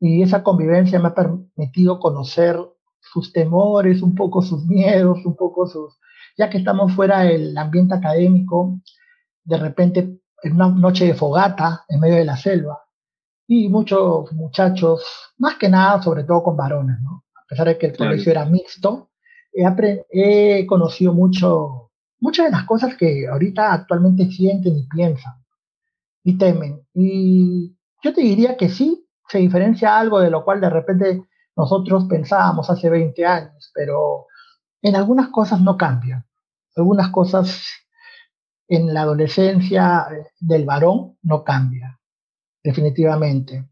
[0.00, 2.56] y esa convivencia me ha permitido conocer
[3.00, 5.98] sus temores, un poco sus miedos, un poco sus,
[6.38, 8.80] ya que estamos fuera del ambiente académico,
[9.44, 12.78] de repente en una noche de fogata en medio de la selva,
[13.46, 15.02] y muchos muchachos,
[15.38, 17.24] más que nada, sobre todo con varones, ¿no?
[17.34, 19.10] A pesar de que el colegio era mixto,
[19.52, 19.64] he,
[20.10, 25.34] he conocido mucho, muchas de las cosas que ahorita actualmente sienten y piensan
[26.22, 26.86] y temen.
[26.92, 31.24] Y yo te diría que sí, se diferencia algo de lo cual de repente
[31.56, 34.26] nosotros pensábamos hace 20 años, pero
[34.82, 36.27] en algunas cosas no cambian.
[36.78, 37.66] Algunas cosas
[38.68, 40.06] en la adolescencia
[40.38, 41.98] del varón no cambia,
[42.62, 43.68] definitivamente.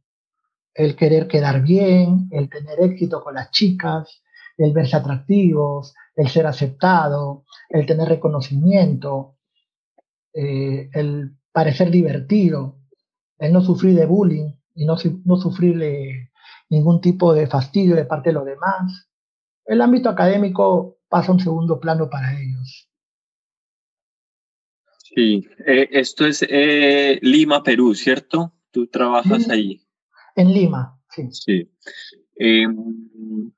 [0.74, 4.22] El querer quedar bien, el tener éxito con las chicas,
[4.56, 9.36] el verse atractivos, el ser aceptado, el tener reconocimiento,
[10.34, 12.80] eh, el parecer divertido,
[13.38, 16.28] el no sufrir de bullying y no, no sufrir
[16.70, 19.08] ningún tipo de fastidio de parte de los demás.
[19.64, 22.88] El ámbito académico pasa a un segundo plano para ellos.
[25.16, 28.52] Sí, eh, esto es eh, Lima, Perú, ¿cierto?
[28.70, 29.80] Tú trabajas ahí.
[30.34, 31.28] En Lima, sí.
[31.30, 31.70] Sí.
[32.34, 33.50] Em,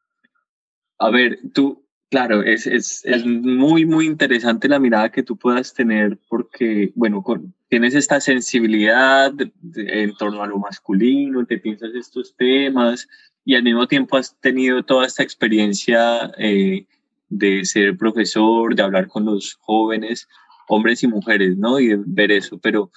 [1.01, 5.75] a ver, tú, claro, es, es, es, muy, muy interesante la mirada que tú puedas
[5.75, 7.25] tener porque, bueno,
[7.68, 9.33] tienes esta sensibilidad
[9.75, 13.09] en torno a lo masculino, te piensas estos temas
[13.44, 16.87] y al mismo tiempo has tenido toda esta experiencia eh,
[17.29, 20.29] de ser profesor, de hablar con los jóvenes
[20.68, 21.81] hombres y mujeres, ¿no?
[21.81, 22.59] Y ver eso.
[22.59, 22.90] Pero,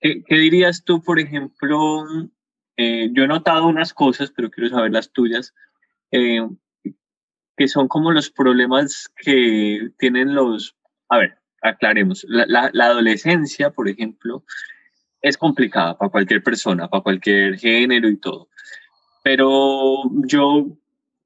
[0.00, 2.04] ¿qué, dirías tú, por ejemplo?
[2.76, 5.54] Eh, yo he notado unas cosas, pero quiero saber las tuyas,
[6.12, 6.46] eh,
[7.56, 10.76] que son como los problemas que tienen los,
[11.08, 14.44] a ver, aclaremos, la, la adolescencia, por ejemplo,
[15.20, 18.48] es complicada para cualquier persona, para cualquier género y todo.
[19.24, 20.78] Pero yo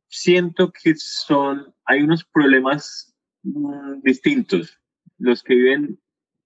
[0.09, 4.79] siento que son, hay unos problemas mm, distintos
[5.23, 5.99] los que viven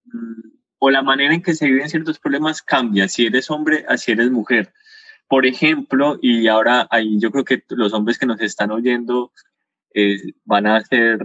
[0.05, 4.12] mm, o la manera en que se viven ciertos problemas cambia, si eres hombre, así
[4.12, 4.73] eres mujer.
[5.29, 9.33] Por ejemplo, y ahora ahí yo creo que los hombres que nos están oyendo
[9.95, 11.19] eh, van a hacer,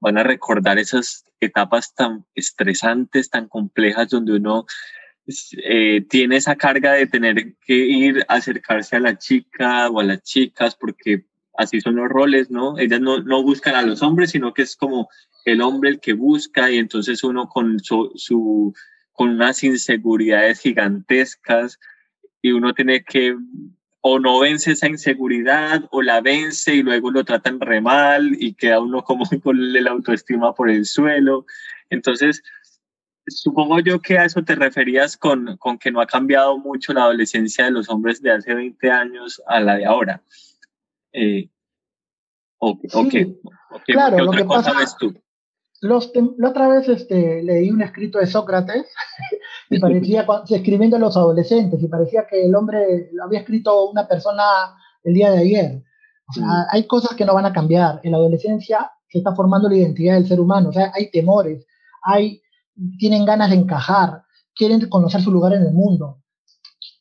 [0.00, 4.66] van a recordar esas etapas tan estresantes, tan complejas, donde uno
[5.62, 10.04] eh, tiene esa carga de tener que ir a acercarse a la chica o a
[10.04, 12.78] las chicas, porque así son los roles, ¿no?
[12.78, 15.08] Ellas no, no buscan a los hombres, sino que es como
[15.44, 18.74] el hombre el que busca y entonces uno con su,
[19.12, 21.78] con unas inseguridades gigantescas
[22.42, 23.36] y uno tiene que
[24.02, 28.54] o no vence esa inseguridad o la vence y luego lo tratan re mal y
[28.54, 31.44] queda uno como con la autoestima por el suelo.
[31.90, 32.42] Entonces,
[33.26, 37.02] supongo yo que a eso te referías con, con que no ha cambiado mucho la
[37.02, 40.22] adolescencia de los hombres de hace 20 años a la de ahora.
[41.12, 41.50] Eh,
[42.58, 43.36] o, qué,
[43.86, 45.14] claro, lo que pasa, ves tú?
[45.80, 48.86] Los, la otra vez este, leí un escrito de Sócrates
[49.70, 54.06] y parecía, escribiendo a los adolescentes, y parecía que el hombre lo había escrito una
[54.06, 54.42] persona
[55.04, 55.82] el día de ayer.
[56.28, 56.66] O sea, mm.
[56.70, 58.00] hay cosas que no van a cambiar.
[58.02, 60.68] En la adolescencia se está formando la identidad del ser humano.
[60.68, 61.66] O sea, hay temores,
[62.02, 62.42] hay,
[62.98, 64.22] tienen ganas de encajar,
[64.54, 66.22] quieren conocer su lugar en el mundo.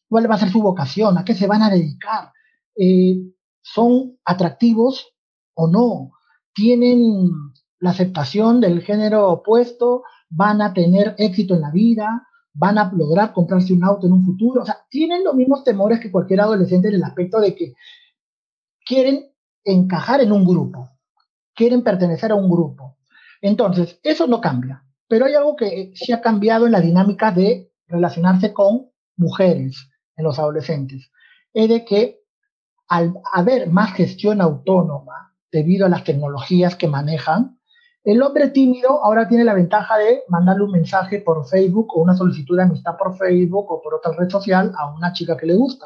[0.08, 1.18] ¿Cuál va a ser su vocación?
[1.18, 2.32] ¿A qué se van a dedicar?
[2.76, 3.18] Eh,
[3.62, 5.14] ¿Son atractivos
[5.54, 6.12] o no?
[6.54, 7.32] ¿Tienen
[7.80, 13.34] la aceptación del género opuesto, van a tener éxito en la vida, van a lograr
[13.34, 14.62] comprarse un auto en un futuro.
[14.62, 17.74] O sea, tienen los mismos temores que cualquier adolescente en el aspecto de que
[18.86, 19.32] quieren
[19.64, 20.90] encajar en un grupo,
[21.56, 22.98] quieren pertenecer a un grupo.
[23.42, 24.84] Entonces, eso no cambia.
[25.08, 30.26] Pero hay algo que sí ha cambiado en la dinámica de relacionarse con mujeres en
[30.26, 31.12] los adolescentes.
[31.54, 32.19] Es de que
[32.90, 37.60] al haber más gestión autónoma debido a las tecnologías que manejan,
[38.04, 42.16] el hombre tímido ahora tiene la ventaja de mandarle un mensaje por Facebook o una
[42.16, 45.56] solicitud de amistad por Facebook o por otra red social a una chica que le
[45.56, 45.86] gusta.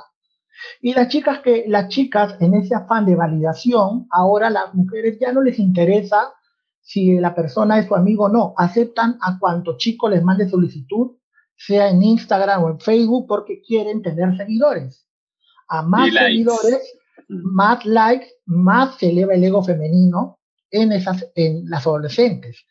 [0.82, 5.34] Y las chicas que las chicas en ese afán de validación, ahora las mujeres ya
[5.34, 6.34] no les interesa
[6.82, 11.18] si la persona es su amigo o no, aceptan a cuanto chico les mande solicitud,
[11.56, 15.08] sea en Instagram o en Facebook, porque quieren tener seguidores.
[15.74, 20.38] A más seguidores, más likes, más se eleva el ego femenino
[20.70, 22.64] en, esas, en las adolescentes.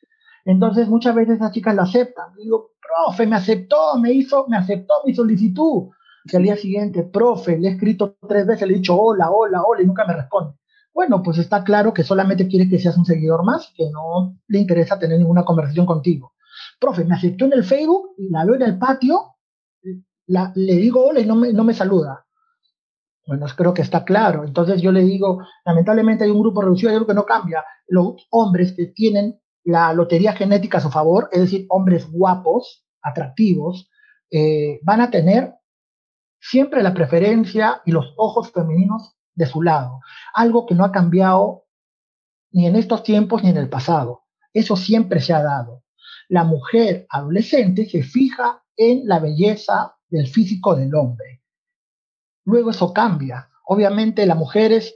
[0.45, 2.33] Entonces muchas veces las chicas lo aceptan.
[2.37, 5.91] digo, profe, me aceptó, me hizo, me aceptó mi solicitud.
[6.25, 9.62] Y al día siguiente, profe, le he escrito tres veces, le he dicho hola, hola,
[9.62, 10.55] hola y nunca me responde.
[10.95, 14.59] Bueno, pues está claro que solamente quiere que seas un seguidor más, que no le
[14.59, 16.35] interesa tener ninguna conversación contigo.
[16.79, 19.35] Profe, me aceptó en el Facebook y la veo en el patio,
[20.27, 22.25] le digo hola y no me, no me saluda.
[23.27, 24.45] Bueno, creo que está claro.
[24.45, 27.65] Entonces yo le digo, lamentablemente hay un grupo reducido, hay algo que no cambia.
[27.87, 33.91] Los hombres que tienen la lotería genética a su favor, es decir, hombres guapos, atractivos,
[34.31, 35.55] eh, van a tener
[36.41, 40.01] siempre la preferencia y los ojos femeninos de su lado.
[40.35, 41.67] Algo que no ha cambiado
[42.51, 44.25] ni en estos tiempos ni en el pasado.
[44.53, 45.85] Eso siempre se ha dado.
[46.29, 51.41] La mujer adolescente se fija en la belleza del físico del hombre.
[52.44, 53.48] Luego eso cambia.
[53.66, 54.94] Obviamente las mujeres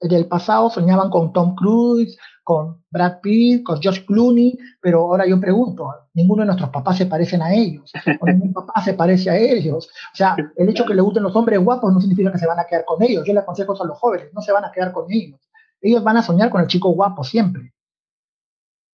[0.00, 5.38] del pasado soñaban con Tom Cruise, con Brad Pitt, con George Clooney, pero ahora yo
[5.38, 9.36] pregunto, ninguno de nuestros papás se parecen a ellos, o ningún papá se parece a
[9.36, 9.86] ellos.
[9.86, 12.58] O sea, el hecho que le gusten los hombres guapos no significa que se van
[12.58, 13.24] a quedar con ellos.
[13.26, 15.38] Yo le aconsejo a los jóvenes, no se van a quedar con ellos.
[15.80, 17.72] Ellos van a soñar con el chico guapo siempre.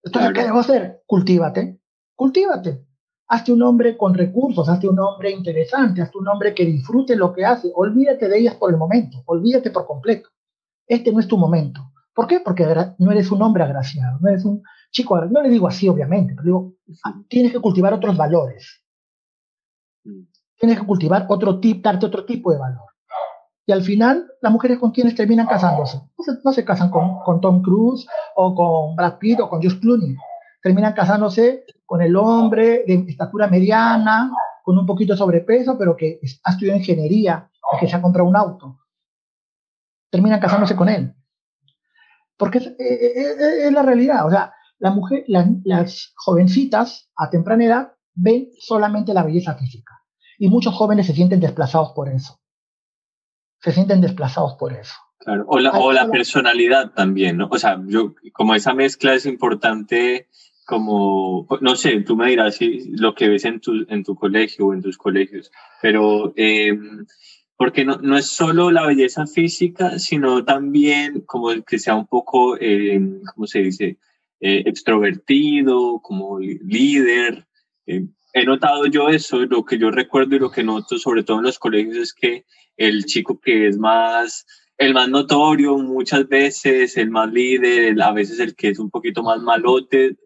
[0.03, 1.03] Entonces, ¿qué debo hacer?
[1.07, 1.81] Cultívate,
[2.15, 2.85] cultívate.
[3.29, 7.33] Hazte un hombre con recursos, hazte un hombre interesante, hazte un hombre que disfrute lo
[7.33, 7.71] que hace.
[7.75, 10.29] Olvídate de ellas por el momento, olvídate por completo.
[10.87, 11.81] Este no es tu momento.
[12.15, 12.41] ¿Por qué?
[12.41, 12.65] Porque
[12.99, 16.45] no eres un hombre agraciado, no eres un chico, no le digo así obviamente, pero
[16.45, 16.75] digo,
[17.29, 18.83] tienes que cultivar otros valores.
[20.05, 20.23] Mm.
[20.59, 22.87] Tienes que cultivar otro tipo, darte otro tipo de valor.
[23.67, 26.01] Y al final, las mujeres con quienes terminan casándose.
[26.45, 30.17] No se, casan con, con, Tom Cruise o con Brad Pitt o con Josh Clooney.
[30.67, 34.33] Terminan casándose con el hombre de estatura mediana,
[34.65, 38.29] con un poquito de sobrepeso, pero que ha estudiado ingeniería y que se ha comprado
[38.29, 38.81] un auto
[40.17, 41.15] terminan casándose con él.
[42.37, 44.27] Porque es, es, la realidad.
[44.27, 50.03] O sea, la mujer, las jovencitas a temprana edad ven solamente la belleza física.
[50.39, 52.39] Y muchos jóvenes se sienten desplazados por eso.
[53.61, 54.95] Se sienten desplazados por eso.
[55.19, 55.45] Claro.
[55.49, 57.49] O la, o la personalidad también, ¿no?
[57.51, 60.29] O sea, yo, como esa mezcla es importante,
[60.67, 64.67] como, no sé, tú me dirás si lo que ves en tu, en tu colegio
[64.67, 65.51] o en tus colegios,
[65.81, 66.77] pero eh,
[67.57, 72.57] porque no, no, es solo la belleza física, sino también como que sea un poco,
[72.61, 73.01] eh,
[73.35, 73.99] ¿cómo se dice?,
[74.41, 77.47] eh, extrovertido, como líder.
[77.87, 81.39] Eh, he notado yo eso, lo que yo recuerdo y lo que noto, sobre todo
[81.39, 82.45] en los colegios, es que
[82.77, 84.45] el chico que es más,
[84.77, 89.23] el más notorio muchas veces, el más líder, a veces el que es un poquito
[89.23, 90.17] más malote,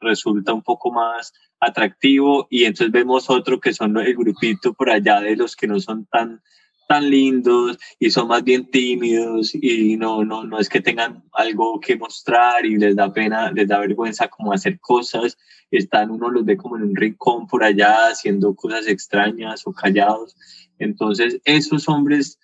[0.00, 5.20] resulta un poco más atractivo y entonces vemos otro que son el grupito por allá
[5.20, 6.42] de los que no son tan
[6.88, 11.80] tan lindos y son más bien tímidos y no, no, no es que tengan algo
[11.80, 15.38] que mostrar y les da pena, les da vergüenza como hacer cosas,
[15.70, 20.36] están, uno los ve como en un rincón por allá haciendo cosas extrañas o callados.
[20.78, 22.38] Entonces, esos hombres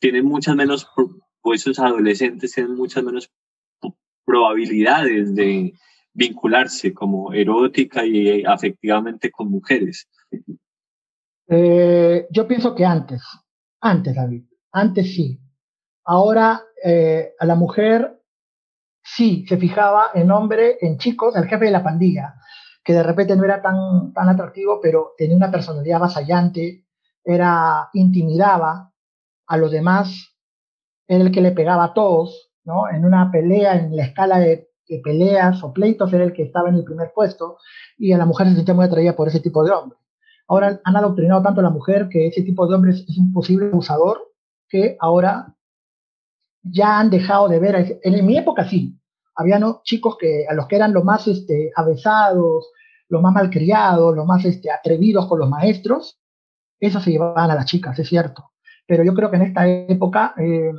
[0.00, 0.86] tienen muchas menos,
[1.40, 3.30] o esos adolescentes tienen muchas menos
[4.26, 5.72] probabilidades de
[6.14, 10.08] vincularse como erótica y afectivamente con mujeres.
[11.48, 13.22] Eh, yo pienso que antes,
[13.80, 14.44] antes, David.
[14.72, 15.38] Antes sí.
[16.04, 18.20] Ahora eh, a la mujer
[19.02, 22.34] sí se fijaba en hombre, en chicos, el jefe de la pandilla,
[22.82, 26.86] que de repente no era tan, tan atractivo, pero tenía una personalidad vasallante,
[27.24, 28.92] era, intimidaba
[29.46, 30.34] a los demás,
[31.06, 32.88] era el que le pegaba a todos, ¿no?
[32.88, 34.70] En una pelea, en la escala de
[35.02, 37.58] peleas o pleitos, era el que estaba en el primer puesto,
[37.98, 39.98] y a la mujer se sentía muy atraída por ese tipo de hombre.
[40.46, 43.66] Ahora han adoctrinado tanto a la mujer que ese tipo de hombres es un posible
[43.66, 44.32] abusador
[44.68, 45.54] que ahora
[46.62, 48.00] ya han dejado de ver.
[48.02, 48.98] En, mi época sí,
[49.34, 52.66] había chicos que a los que eran los más este, avesados,
[53.08, 56.18] los más malcriados, los más este, atrevidos con los maestros,
[56.80, 58.50] esos se llevaban a las chicas, es cierto.
[58.86, 60.72] Pero yo creo que en esta época eh,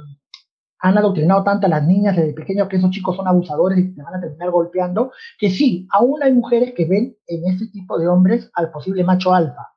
[0.80, 4.04] han adoctrinado tanto a las niñas desde pequeños que esos chicos son abusadores y se
[4.04, 8.08] van a terminar golpeando, que sí, aún hay mujeres que ven en ese tipo de
[8.08, 9.70] hombres al posible macho alfa,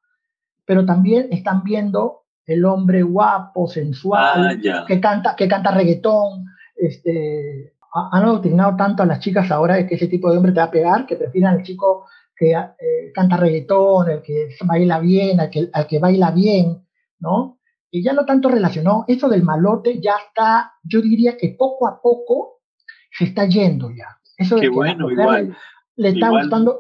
[0.65, 6.47] pero también están viendo el hombre guapo, sensual, ah, que, canta, que canta reggaetón,
[6.77, 10.61] este, han adoctrinado tanto a las chicas ahora de que ese tipo de hombre te
[10.61, 15.41] va a pegar, que prefieren al chico que eh, canta reggaetón, el que baila bien,
[15.41, 16.87] al que, al que baila bien,
[17.19, 17.58] ¿no?
[17.91, 22.01] Y ya no tanto relacionó, eso del malote ya está, yo diría que poco a
[22.01, 22.61] poco
[23.11, 24.19] se está yendo ya.
[24.37, 25.57] Eso de que bueno, igual.
[25.97, 26.79] Le, está gustando.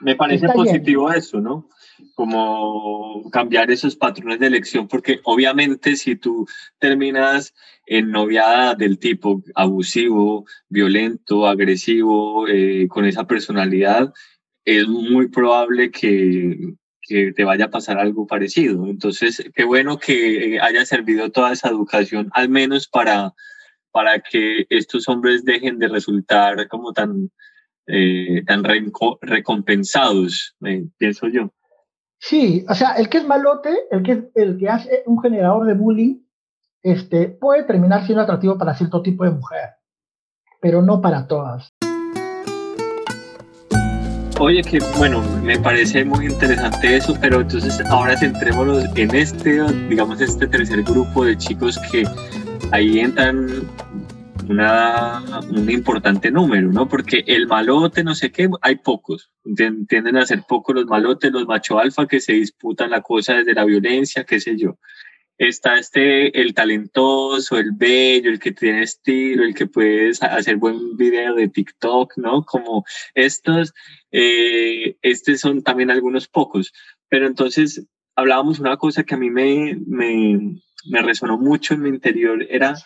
[0.00, 1.68] Me parece positivo eso, ¿no?
[2.14, 6.46] Como cambiar esos patrones de elección, porque obviamente si tú
[6.78, 7.54] terminas
[7.86, 14.12] en noviada del tipo abusivo, violento, agresivo, eh, con esa personalidad,
[14.64, 18.86] es muy probable que que te vaya a pasar algo parecido.
[18.86, 23.34] Entonces, qué bueno que haya servido toda esa educación, al menos para,
[23.90, 27.30] para que estos hombres dejen de resultar como tan,
[27.86, 28.64] eh, tan
[29.20, 30.56] recompensados,
[30.96, 31.52] pienso yo.
[32.18, 35.74] Sí, o sea, el que es malote, el que, el que hace un generador de
[35.74, 36.22] bullying,
[36.82, 39.70] este, puede terminar siendo atractivo para cierto tipo de mujer,
[40.60, 41.71] pero no para todas.
[44.44, 50.20] Oye, que bueno, me parece muy interesante eso, pero entonces ahora centrémonos en este, digamos,
[50.20, 52.02] este tercer grupo de chicos que
[52.72, 53.46] ahí entran
[54.48, 56.88] una, un importante número, ¿no?
[56.88, 59.30] Porque el malote, no sé qué, hay pocos.
[59.88, 63.54] Tienden a ser pocos los malotes, los macho alfa que se disputan la cosa desde
[63.54, 64.76] la violencia, qué sé yo.
[65.42, 70.96] Está este, el talentoso, el bello, el que tiene estilo, el que puede hacer buen
[70.96, 72.44] video de TikTok, ¿no?
[72.44, 73.74] Como estos,
[74.12, 76.72] eh, estos son también algunos pocos.
[77.08, 77.84] Pero entonces
[78.14, 82.76] hablábamos una cosa que a mí me, me, me resonó mucho en mi interior, era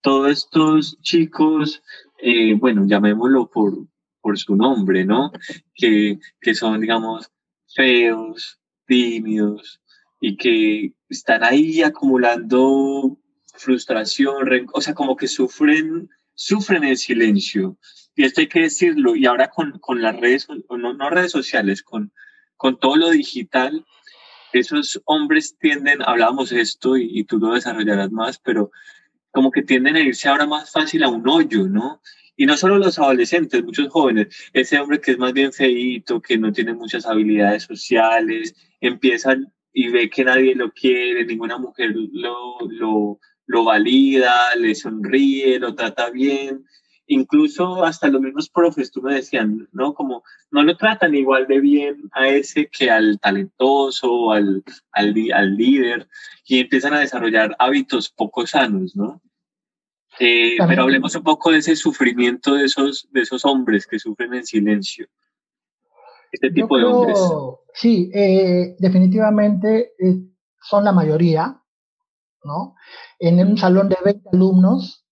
[0.00, 1.82] todos estos chicos,
[2.22, 3.74] eh, bueno, llamémoslo por,
[4.22, 5.32] por su nombre, ¿no?
[5.74, 7.30] Que, que son, digamos,
[7.74, 9.82] feos, tímidos
[10.20, 13.18] y que están ahí acumulando
[13.54, 17.78] frustración, o sea, como que sufren, sufren el silencio.
[18.14, 21.82] Y esto hay que decirlo, y ahora con, con las redes, no, no redes sociales,
[21.82, 22.12] con,
[22.56, 23.84] con todo lo digital,
[24.52, 28.70] esos hombres tienden, hablábamos esto y, y, tú lo desarrollarás más, pero
[29.30, 32.00] como que tienden a irse ahora más fácil a un hoyo, ¿no?
[32.36, 36.38] Y no solo los adolescentes, muchos jóvenes, ese hombre que es más bien feíto, que
[36.38, 42.56] no tiene muchas habilidades sociales, empiezan y ve que nadie lo quiere, ninguna mujer lo,
[42.66, 46.64] lo, lo valida, le sonríe, lo trata bien,
[47.06, 49.92] incluso hasta los mismos profes, tú me decían, ¿no?
[49.92, 55.56] Como no lo tratan igual de bien a ese que al talentoso, al, al, al
[55.58, 56.08] líder,
[56.46, 59.20] y empiezan a desarrollar hábitos poco sanos, ¿no?
[60.18, 64.32] Eh, pero hablemos un poco de ese sufrimiento de esos, de esos hombres que sufren
[64.32, 65.06] en silencio.
[66.32, 67.18] Este tipo de hombres.
[67.76, 70.16] Sí, eh, definitivamente eh,
[70.62, 71.60] son la mayoría,
[72.42, 72.74] ¿no?
[73.18, 75.06] En un salón de 20 alumnos,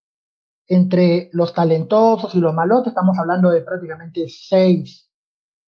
[0.67, 5.11] entre los talentosos y los malotes, estamos hablando de prácticamente 6,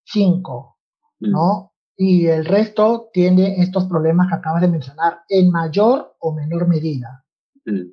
[0.05, 0.79] 5,
[1.21, 1.31] mm.
[1.31, 1.75] ¿no?
[1.99, 7.27] Y el resto tiene estos problemas que acabas de mencionar, en mayor o menor medida.
[7.67, 7.93] Mm.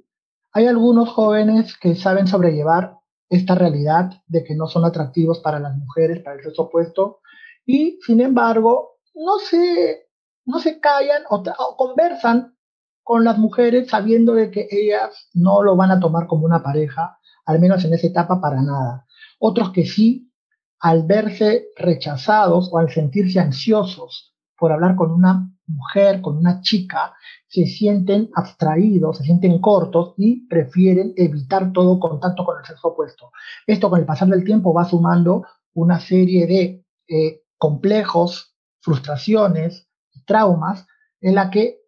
[0.54, 2.96] Hay algunos jóvenes que saben sobrellevar
[3.28, 7.20] esta realidad de que no son atractivos para las mujeres, para el sexo opuesto,
[7.66, 10.08] y sin embargo, no se,
[10.46, 11.44] no se callan o,
[11.78, 12.56] conversan
[13.04, 17.18] con las mujeres sabiendo de que ellas no lo van a tomar como una pareja,
[17.46, 19.06] al menos en esa etapa para nada.
[19.40, 20.32] Otros que sí,
[20.80, 27.14] al verse rechazados o al sentirse ansiosos por hablar con una mujer, con una chica,
[27.48, 33.32] se sienten abstraídos, se sienten cortos y prefieren evitar todo contacto con el sexo opuesto.
[33.68, 38.53] Esto con el pasar del tiempo va sumando una serie de eh, complejos,
[38.84, 39.90] frustraciones,
[40.28, 40.86] traumas
[41.22, 41.80] en la que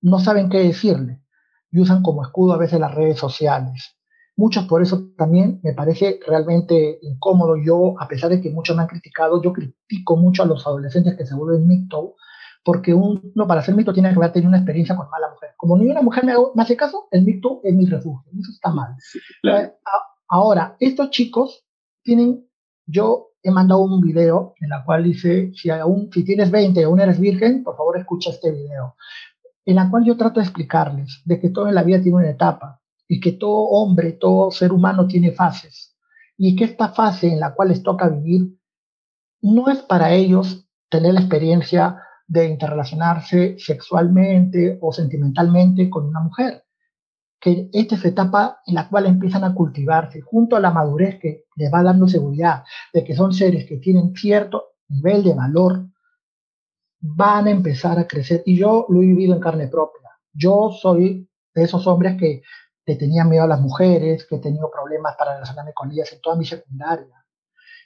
[0.00, 1.22] no saben qué decirle
[1.70, 3.96] y usan como escudo a veces las redes sociales.
[4.36, 7.56] Muchos por eso también me parece realmente incómodo.
[7.56, 11.16] Yo, a pesar de que muchos me han criticado, yo critico mucho a los adolescentes
[11.16, 12.14] que se vuelven mito
[12.64, 15.50] porque uno para ser mito tiene que haber tenido una experiencia con mala mujer.
[15.56, 18.30] Como ni una mujer me, hace caso, el mito es mi refugio.
[18.38, 18.94] Eso está mal.
[19.44, 19.72] Eh,
[20.28, 21.64] ahora, estos chicos
[22.02, 22.46] tienen,
[22.86, 26.82] yo he mandado un video en la cual dice, si, aún, si tienes 20 y
[26.82, 28.96] aún eres virgen, por favor escucha este video,
[29.64, 32.30] en la cual yo trato de explicarles de que todo en la vida tiene una
[32.30, 35.96] etapa y que todo hombre, todo ser humano tiene fases
[36.36, 38.56] y que esta fase en la cual les toca vivir
[39.42, 46.64] no es para ellos tener la experiencia de interrelacionarse sexualmente o sentimentalmente con una mujer.
[47.40, 51.18] Que esta es la etapa en la cual empiezan a cultivarse, junto a la madurez
[51.20, 55.86] que les va dando seguridad de que son seres que tienen cierto nivel de valor,
[57.00, 58.42] van a empezar a crecer.
[58.44, 60.10] Y yo lo he vivido en carne propia.
[60.32, 62.42] Yo soy de esos hombres que
[62.84, 66.20] te tenían miedo a las mujeres, que he tenido problemas para relacionarme con ellas en
[66.20, 67.24] toda mi secundaria.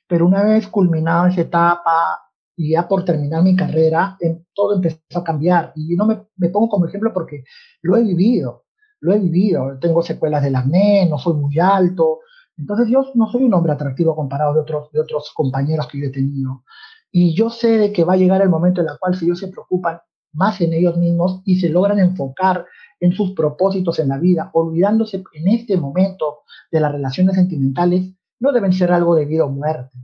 [0.07, 2.21] Pero una vez culminada esa etapa,
[2.57, 4.17] y ya por terminar mi carrera,
[4.55, 5.73] todo empezó a cambiar.
[5.75, 7.45] Y no me, pongo como ejemplo porque
[7.83, 8.67] lo he vivido,
[9.03, 9.79] lo he vivido.
[9.79, 12.21] Tengo secuelas del acné, no soy muy alto.
[12.57, 16.07] Entonces yo no soy un hombre atractivo comparado de otros, de otros compañeros que yo
[16.07, 16.65] he tenido.
[17.11, 19.41] Y yo sé de que va a llegar el momento en el cual si ellos
[19.41, 20.01] se preocupan
[20.33, 22.65] más en ellos mismos y se logran enfocar
[23.01, 26.41] en sus propósitos en la vida, olvidándose en este momento
[26.71, 29.99] de las relaciones sentimentales, no deben ser algo de vida o muerte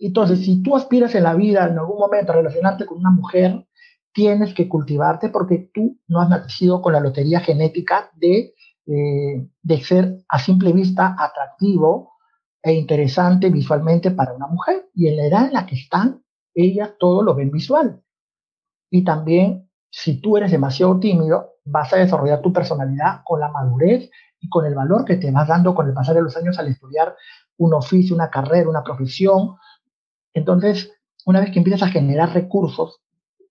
[0.00, 3.66] entonces, si tú aspiras en la vida en algún momento a relacionarte con una mujer,
[4.12, 8.54] tienes que cultivarte porque tú no has nacido con la lotería genética de,
[8.86, 12.12] eh, de ser a simple vista atractivo
[12.62, 14.88] e interesante visualmente para una mujer.
[14.94, 16.22] Y en la edad en la que están,
[16.54, 18.02] ellas todo lo ven visual.
[18.90, 24.10] Y también, si tú eres demasiado tímido, vas a desarrollar tu personalidad con la madurez
[24.40, 26.68] y con el valor que te vas dando con el pasar de los años al
[26.68, 27.14] estudiar
[27.58, 29.56] un oficio, una carrera, una profesión.
[30.34, 30.92] Entonces,
[31.26, 33.00] una vez que empiezas a generar recursos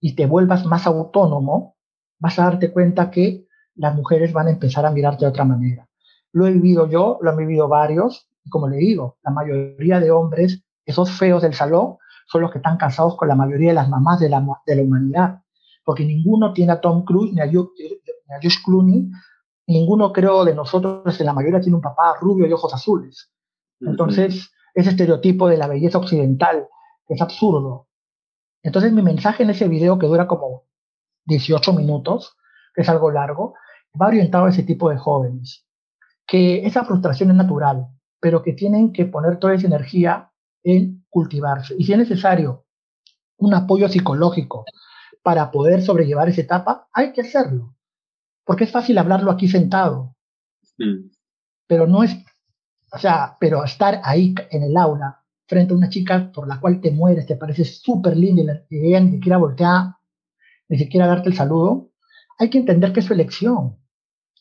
[0.02, 1.76] y te vuelvas más autónomo,
[2.20, 3.46] vas a darte cuenta que
[3.76, 5.88] las mujeres van a empezar a mirarte de otra manera.
[6.32, 10.12] Lo he vivido yo, lo han vivido varios, y como le digo, la mayoría de
[10.12, 11.98] hombres, esos feos del salón,
[12.28, 14.84] son los que están casados con la mayoría de las mamás de la, de la
[14.84, 15.42] humanidad,
[15.84, 19.10] porque ninguno tiene a Tom Cruise ni a, Josh Clooney,
[19.66, 23.32] ninguno creo de nosotros, en la mayoría tiene un papá rubio y ojos azules.
[23.80, 26.68] Entonces, ese estereotipo de la belleza occidental,
[27.08, 27.88] que es absurdo.
[28.64, 30.66] Entonces, mi mensaje en ese video, que dura como
[31.26, 32.36] 18 minutos,
[32.74, 33.54] que es algo largo,
[34.00, 35.66] va orientado a ese tipo de jóvenes,
[36.28, 37.88] que esa frustración es natural,
[38.20, 40.32] pero que tienen que poner toda esa energía
[40.64, 41.76] en cultivarse.
[41.78, 42.66] Y si es necesario
[43.38, 44.66] un apoyo psicológico
[45.24, 47.76] para poder sobrellevar esa etapa, hay que hacerlo.
[48.44, 50.16] Porque es fácil hablarlo aquí sentado,
[50.78, 51.10] mm.
[51.68, 52.18] pero no es,
[52.92, 56.80] o sea, pero estar ahí en el aula frente a una chica por la cual
[56.80, 59.98] te mueres, te parece súper linda y ella ni siquiera voltea,
[60.70, 61.92] ni siquiera darte el saludo,
[62.38, 63.78] hay que entender que es su elección.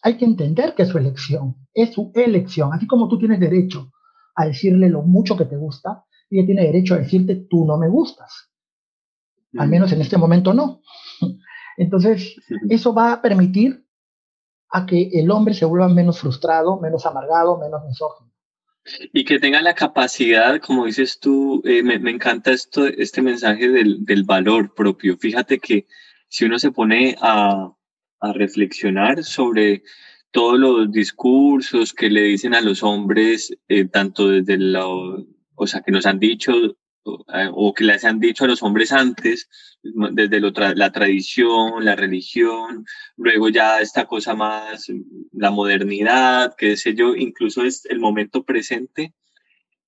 [0.03, 1.57] Hay que entender que es su elección.
[1.73, 2.75] Es su elección.
[2.75, 3.91] Así como tú tienes derecho
[4.37, 7.89] a decirle lo mucho que te gusta, ella tiene derecho a decirte tú no me
[7.89, 8.51] gustas.
[9.57, 10.83] Al menos en este momento no.
[11.79, 12.37] Entonces,
[12.69, 13.83] eso va a permitir
[14.71, 18.31] a que el hombre se vuelva menos frustrado, menos amargado, menos misógino.
[19.13, 24.05] Y que tenga la capacidad, como dices tú, eh, me, encanta esto, este mensaje del,
[24.05, 25.17] del, valor propio.
[25.17, 25.87] Fíjate que
[26.29, 27.73] si uno se pone a,
[28.21, 29.83] a reflexionar sobre
[30.31, 35.27] todos los discursos que le dicen a los hombres, eh, tanto desde lado
[35.59, 36.53] o sea, que nos han dicho
[37.53, 39.49] o que les han dicho a los hombres antes,
[39.83, 42.85] desde la tradición, la religión,
[43.17, 44.87] luego ya esta cosa más,
[45.33, 49.15] la modernidad, qué sé yo, incluso es el momento presente,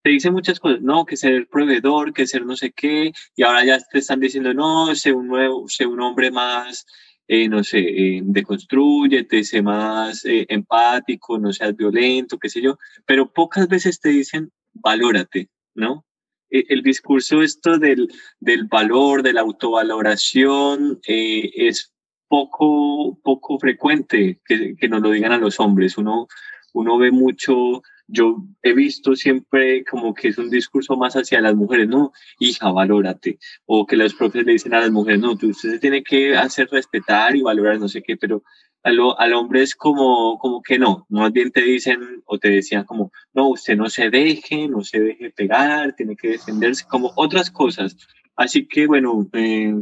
[0.03, 3.65] te dicen muchas cosas, no, que ser proveedor, que ser no sé qué, y ahora
[3.65, 6.87] ya te están diciendo, no, sé un nuevo, sé un hombre más,
[7.29, 12.79] eh, no sé, eh, deconstruyete, sé más eh, empático, no seas violento, qué sé yo,
[13.05, 16.05] pero pocas veces te dicen, valórate, ¿no?
[16.51, 18.09] E, el discurso esto del,
[18.41, 21.93] del valor, de la autovaloración, eh, es
[22.29, 25.99] poco, poco frecuente que, que, nos lo digan a los hombres.
[25.99, 26.29] Uno,
[26.73, 31.55] uno ve mucho, yo he visto siempre como que es un discurso más hacia las
[31.55, 33.39] mujeres, no, hija, valórate.
[33.67, 36.37] O que los profes le dicen a las mujeres, no, tú, usted se tiene que
[36.37, 38.43] hacer respetar y valorar no sé qué, pero
[38.83, 43.13] al, hombre es como, como que no, más bien te dicen o te decían como,
[43.35, 47.97] no, usted no se deje, no se deje pegar, tiene que defenderse, como otras cosas.
[48.37, 49.75] Así que bueno, eh,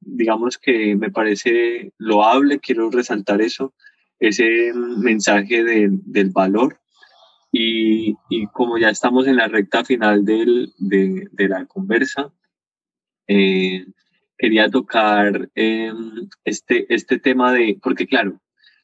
[0.00, 3.74] digamos que me parece loable, quiero resaltar eso,
[4.18, 6.80] ese mensaje del valor.
[7.52, 12.32] Y, y, como ya estamos en la recta final del, de, de la conversa,
[13.26, 13.86] eh,
[14.40, 18.40] quería tocar em, este, este tema de, porque claro,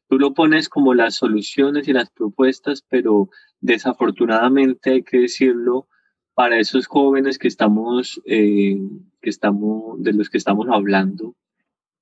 [0.06, 3.30] tú lo pones como las soluciones y las propuestas, pero
[3.60, 5.88] desafortunadamente hay que decirlo,
[6.34, 8.76] para esos jóvenes que estamos, eh,
[9.22, 11.34] que estamos, de los que estamos hablando,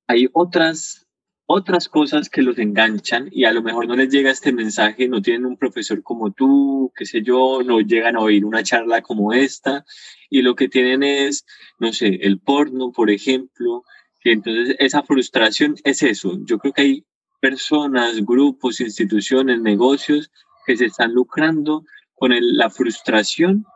[0.09, 1.04] hay otras,
[1.47, 5.21] otras cosas que los enganchan y a lo mejor no les llega este mensaje, no
[5.21, 9.33] tienen un profesor como tú, qué sé yo, no llegan a oír una charla como
[9.33, 9.85] esta
[10.31, 11.45] y lo que tienen es,
[11.79, 13.85] no sé, el porno, por ejemplo,
[14.21, 16.39] que entonces esa frustración es eso.
[16.47, 17.05] Yo creo que hay
[17.41, 20.31] personas, grupos, instituciones, negocios
[20.67, 21.85] que se están lucrando
[22.15, 23.67] con la frustración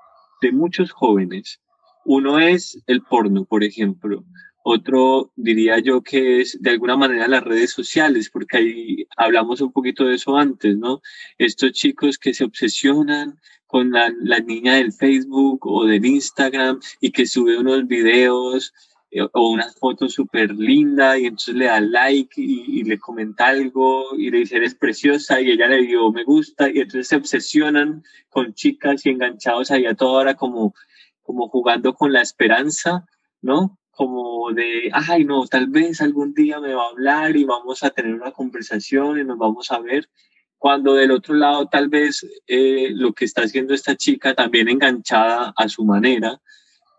[0.41, 1.61] de muchos jóvenes.
[2.07, 4.25] Uno es el porno, por ejemplo.
[4.71, 9.73] Otro diría yo que es de alguna manera las redes sociales, porque ahí hablamos un
[9.73, 11.01] poquito de eso antes, ¿no?
[11.39, 14.11] Estos chicos que se obsesionan con la,
[14.41, 18.75] niña del Facebook o del Instagram y que sube unos videos
[19.11, 24.15] eh, o una foto súper linda y entonces le da like y, le comenta algo
[24.19, 28.03] y le dice eres preciosa y ella le dio me gusta y entonces se obsesionan
[28.29, 30.75] con chicas y enganchados ahí a toda hora como,
[31.23, 33.07] como jugando con la esperanza,
[33.41, 33.78] ¿no?
[33.99, 37.91] Como de, ay no, tal vez algún día me va a hablar y vamos a
[37.91, 40.09] tener una conversación y nos vamos a ver
[40.57, 45.53] cuando del otro lado tal vez eh, lo que está haciendo esta chica también enganchada
[45.57, 46.41] a su manera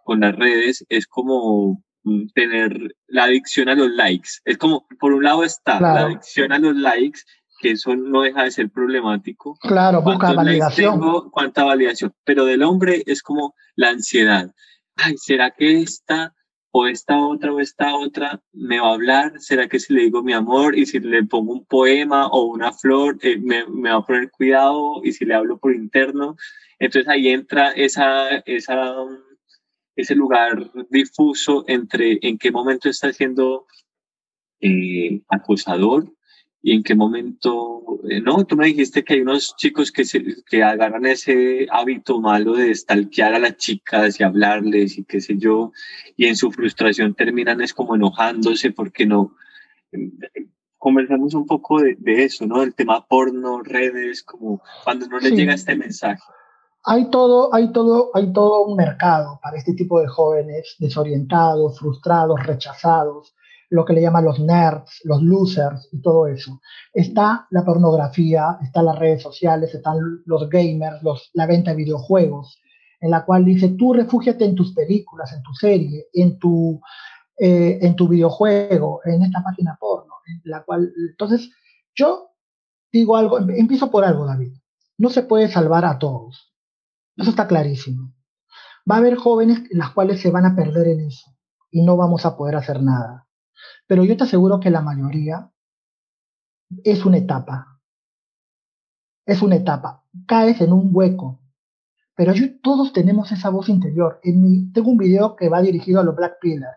[0.03, 4.29] con las redes es como mm, tener la adicción a los likes.
[4.43, 7.19] Es como, por un lado está la adicción a los likes,
[7.59, 9.55] que eso no deja de ser problemático.
[9.61, 11.29] Claro, busca validación.
[11.29, 12.11] cuánta validación.
[12.23, 14.49] Pero del hombre es como la ansiedad.
[14.95, 16.33] Ay, ¿será que esta
[16.71, 20.21] o esta otra o esta otra me va a hablar, ¿será que si le digo
[20.23, 23.97] mi amor y si le pongo un poema o una flor, eh, me, me, va
[23.97, 26.35] a poner cuidado y si le hablo por interno?
[26.77, 28.95] Entonces ahí entra esa, esa,
[29.95, 33.67] ese lugar difuso entre en qué momento está siendo
[34.61, 35.21] eh,
[36.61, 40.23] y en qué momento, eh, no, tú me dijiste que hay unos chicos que, se,
[40.49, 45.37] que agarran ese hábito malo de stalkear a las chicas y hablarles y qué sé
[45.37, 45.71] yo,
[46.17, 49.35] y en su frustración terminan es como enojándose porque no,
[50.79, 52.63] conversamos un poco de, eso, ¿no?
[52.63, 56.23] El tema porno, redes, como cuando no les llega este mensaje.
[56.85, 62.39] Hay todo, hay, todo, hay todo un mercado para este tipo de jóvenes desorientados, frustrados,
[62.45, 63.35] rechazados,
[63.69, 66.59] lo que le llaman los nerds, los losers y todo eso.
[66.93, 71.01] Está la pornografía, están las redes sociales, están los gamers,
[71.33, 72.59] la venta de videojuegos,
[72.99, 76.81] en la cual dice, tú refúgiate en tus películas, en tu serie, en tu,
[77.37, 81.51] eh, en tu videojuego, en esta página porno, en la cual, entonces,
[81.95, 82.31] yo
[82.91, 84.53] digo algo, empiezo por algo, David.
[84.97, 86.53] No se puede salvar a todos.
[87.15, 88.13] Eso está clarísimo.
[88.89, 91.31] Va a haber jóvenes en las cuales se van a perder en eso
[91.71, 93.28] y no vamos a poder hacer nada.
[93.87, 95.51] Pero yo te aseguro que la mayoría
[96.83, 97.79] es una etapa.
[99.25, 100.03] Es una etapa.
[100.27, 101.41] Caes en un hueco.
[102.15, 104.19] Pero yo, todos tenemos esa voz interior.
[104.23, 106.73] En mi, tengo un video que va dirigido a los Black Pillar.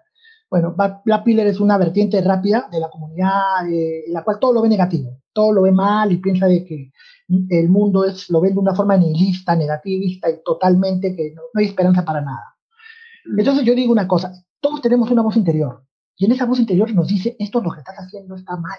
[0.48, 4.52] Bueno, Black Pillar es una vertiente rápida de la comunidad eh, en la cual todo
[4.52, 6.92] lo ve negativo, todo lo ve mal y piensa de que
[7.48, 11.58] el mundo es, lo ven de una forma nihilista, negativista y totalmente que no, no
[11.58, 12.54] hay esperanza para nada.
[13.24, 13.38] Mm.
[13.38, 15.84] Entonces yo digo una cosa, todos tenemos una voz interior.
[16.16, 18.78] Y en esa voz interior nos dice, esto es lo que estás haciendo está mal.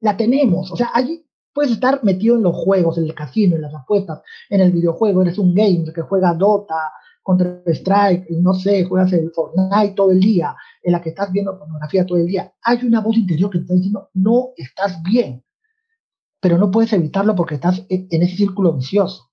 [0.00, 3.62] La tenemos, o sea, allí puedes estar metido en los juegos, en el casino, en
[3.62, 6.92] las apuestas, en el videojuego, eres un gamer que juega Dota,
[7.24, 11.58] Counter Strike, no sé, juegas el Fortnite todo el día, en la que estás viendo
[11.58, 12.52] pornografía todo el día.
[12.62, 15.44] Hay una voz interior que te está diciendo, no estás bien,
[16.40, 19.30] pero no puedes evitarlo porque estás en ese círculo vicioso.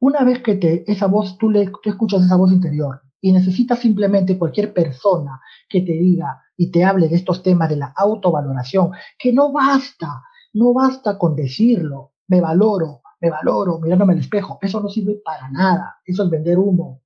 [0.00, 3.78] Una vez que te, esa voz, tú, le, tú escuchas esa voz interior y necesitas
[3.78, 8.90] simplemente cualquier persona que te diga y te hable de estos temas de la autovaloración,
[9.16, 14.80] que no basta, no basta con decirlo, me valoro, me valoro, mirándome al espejo, eso
[14.80, 17.02] no sirve para nada, eso es vender humo.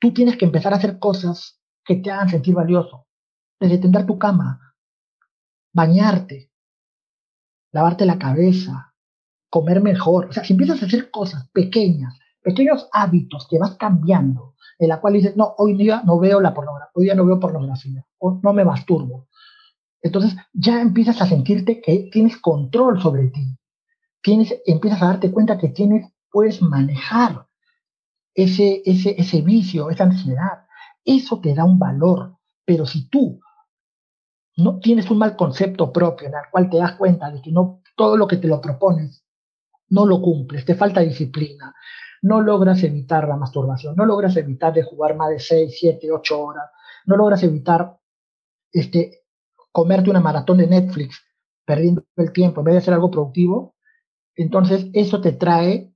[0.00, 3.06] Tú tienes que empezar a hacer cosas que te hagan sentir valioso,
[3.60, 4.74] desde tender tu cama,
[5.74, 6.50] bañarte,
[7.72, 8.94] lavarte la cabeza,
[9.50, 14.54] comer mejor, o sea, si empiezas a hacer cosas pequeñas, pequeños hábitos que vas cambiando,
[14.78, 17.38] en la cual dices, no, hoy día no veo la pornografía, hoy día no veo
[17.38, 19.28] pornografía, o no me masturbo.
[20.00, 23.54] Entonces ya empiezas a sentirte que tienes control sobre ti.
[24.22, 27.46] Tienes, empiezas a darte cuenta que tienes, puedes manejar
[28.32, 30.66] ese, ese, ese vicio, esa ansiedad.
[31.04, 32.38] Eso te da un valor.
[32.64, 33.40] Pero si tú
[34.56, 37.82] no tienes un mal concepto propio en el cual te das cuenta de que no
[37.94, 39.22] todo lo que te lo propones
[39.90, 41.74] no lo cumples, te falta disciplina,
[42.22, 46.40] no logras evitar la masturbación, no logras evitar de jugar más de 6, 7, 8
[46.40, 46.70] horas,
[47.06, 47.98] no logras evitar
[48.72, 49.22] este,
[49.72, 51.22] comerte una maratón de Netflix
[51.64, 53.74] perdiendo el tiempo en vez de hacer algo productivo,
[54.34, 55.92] entonces eso te trae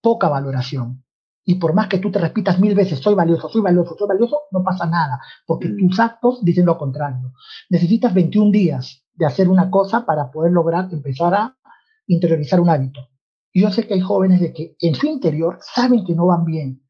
[0.00, 1.04] poca valoración.
[1.44, 4.42] Y por más que tú te repitas mil veces, soy valioso, soy valioso, soy valioso,
[4.52, 5.88] no pasa nada, porque mm.
[5.88, 7.32] tus actos dicen lo contrario.
[7.70, 11.56] Necesitas 21 días de hacer una cosa para poder lograr empezar a
[12.06, 13.09] interiorizar un hábito.
[13.52, 16.44] Y yo sé que hay jóvenes de que en su interior saben que no van
[16.44, 16.82] bien.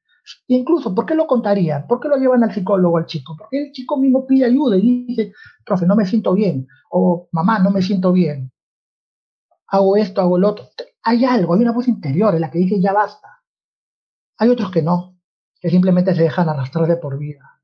[0.46, 1.86] Incluso, ¿por qué lo contarían?
[1.86, 3.34] ¿Por qué lo llevan al psicólogo al chico?
[3.36, 5.32] Porque el chico mismo pide ayuda y dice,
[5.64, 6.68] profe, no me siento bien.
[6.90, 8.52] O mamá, no me siento bien.
[9.66, 10.66] Hago esto, hago lo otro.
[11.02, 13.28] Hay algo, hay una voz interior en la que dice, ya basta.
[14.38, 15.18] Hay otros que no,
[15.60, 17.62] que simplemente se dejan arrastrar de por vida.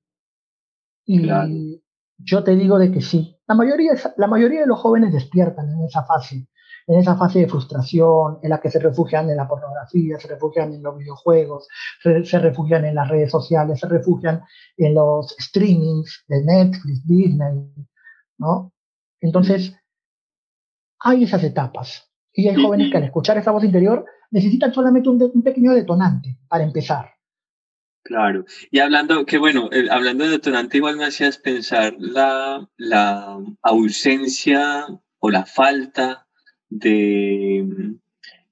[1.04, 1.82] Y
[2.18, 3.38] yo te digo de que sí.
[3.46, 6.48] La mayoría, la mayoría de los jóvenes despiertan en esa fase
[6.86, 10.72] en esa fase de frustración en la que se refugian en la pornografía, se refugian
[10.72, 11.68] en los videojuegos,
[12.00, 14.42] se, refugian en las redes sociales, se refugian
[14.76, 17.72] en los streamings de Netflix, Disney,
[18.38, 18.72] ¿no?
[19.20, 19.74] Entonces,
[21.00, 22.04] hay esas etapas.
[22.32, 26.64] Y hay jóvenes que al escuchar esa voz interior necesitan solamente un, pequeño detonante para
[26.64, 27.10] empezar.
[28.04, 28.44] Claro.
[28.70, 34.86] Y hablando, que bueno, hablando de detonante, igual me hacías pensar la, la ausencia
[35.18, 36.25] o la falta
[36.68, 37.64] de,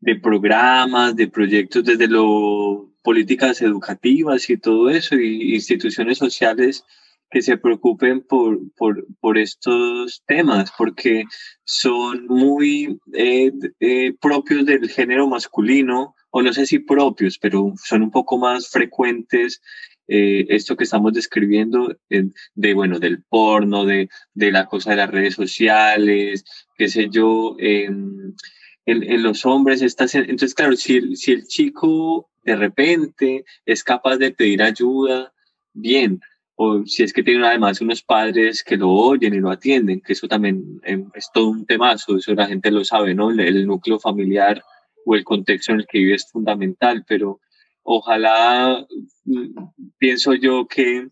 [0.00, 6.84] de programas, de proyectos desde lo políticas educativas y todo eso, y instituciones sociales
[7.30, 11.24] que se preocupen por, por, por estos temas, porque
[11.64, 18.02] son muy eh, eh, propios del género masculino, o no sé si propios, pero son
[18.02, 19.60] un poco más frecuentes
[20.08, 25.10] eh, esto que estamos describiendo de, bueno, del porno, de, de, la cosa de las
[25.10, 26.44] redes sociales,
[26.76, 28.34] qué sé yo, en,
[28.86, 29.82] en, los hombres.
[29.82, 35.32] Estas, entonces, claro, si si el chico de repente es capaz de pedir ayuda,
[35.72, 36.20] bien,
[36.56, 40.12] o si es que tienen además unos padres que lo oyen y lo atienden, que
[40.12, 43.30] eso también em, es todo un temazo, eso la gente lo sabe, ¿no?
[43.30, 44.62] El, núcleo familiar
[45.04, 47.40] o el contexto en el que vive es fundamental, pero
[47.84, 48.84] ojalá,
[49.24, 49.68] mm,
[49.98, 51.08] pienso yo que,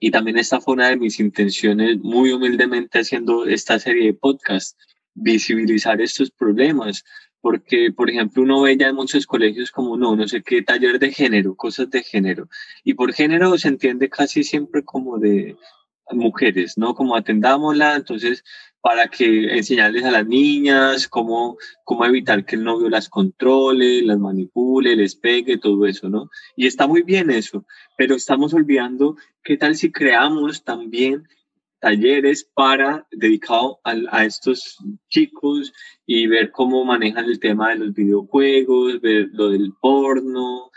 [0.00, 4.76] y también esta fue una de mis intenciones muy humildemente haciendo esta serie de podcasts,
[5.14, 7.04] visibilizar estos problemas,
[7.42, 10.98] porque, por ejemplo, uno ve ya en muchos colegios como no, no sé qué taller
[10.98, 12.48] de género, cosas de género.
[12.84, 15.56] Y por género se entiende casi siempre como de
[16.12, 16.94] mujeres, ¿no?
[16.94, 18.44] Como atendámosla, entonces,
[18.80, 24.18] para que enseñarles a las niñas cómo, cómo evitar que el novio las controle, las
[24.18, 26.30] manipule, les pegue, todo eso, ¿no?
[26.56, 27.64] Y está muy bien eso,
[27.96, 31.24] pero estamos olvidando qué tal si creamos también
[31.80, 34.76] talleres para dedicado a, a, estos
[35.08, 35.72] chicos
[36.06, 40.70] y ver cómo manejan el tema de los videojuegos, ver lo del porno.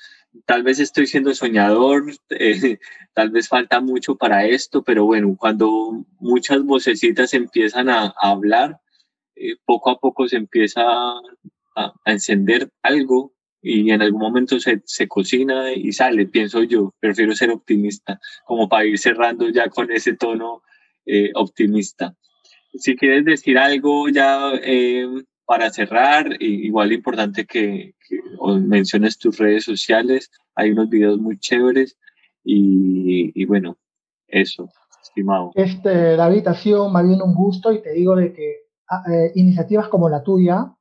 [0.45, 2.77] Tal vez estoy siendo soñador, eh,
[3.13, 8.79] tal vez falta mucho para esto, pero bueno, cuando muchas vocecitas empiezan a, hablar,
[9.35, 15.07] eh, poco a poco se empieza a, encender algo y en algún momento se, se
[15.07, 16.93] cocina y sale, pienso yo.
[16.99, 20.63] Prefiero ser optimista, como para ir cerrando ya con ese tono
[21.05, 22.15] eh, optimista.
[22.75, 25.05] Si quieres decir algo ya eh,
[25.45, 27.95] para cerrar, igual importante que,
[28.61, 31.97] menciones tus redes sociales, hay unos videos muy chéveres
[32.43, 33.77] y, bueno,
[34.27, 34.69] eso,
[35.01, 35.51] estimado.
[35.55, 38.55] Este, David, ha sido más bien un gusto y te digo de que
[38.89, 40.73] ah, eh, iniciativas como la tuya,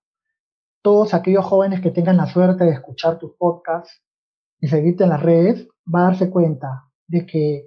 [0.83, 4.03] todos aquellos jóvenes que tengan la suerte de escuchar tus podcasts
[4.61, 7.67] y seguirte en las redes, va a darse cuenta de que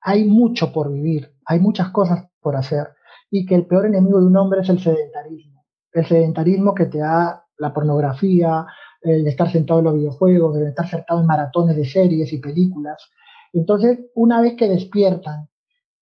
[0.00, 2.88] hay mucho por vivir, hay muchas cosas por hacer
[3.30, 5.57] y que el peor enemigo de un hombre es el sedentarismo.
[5.92, 8.66] El sedentarismo que te da la pornografía,
[9.02, 13.10] el estar sentado en los videojuegos, el estar sentado en maratones de series y películas.
[13.52, 15.48] Entonces, una vez que despiertan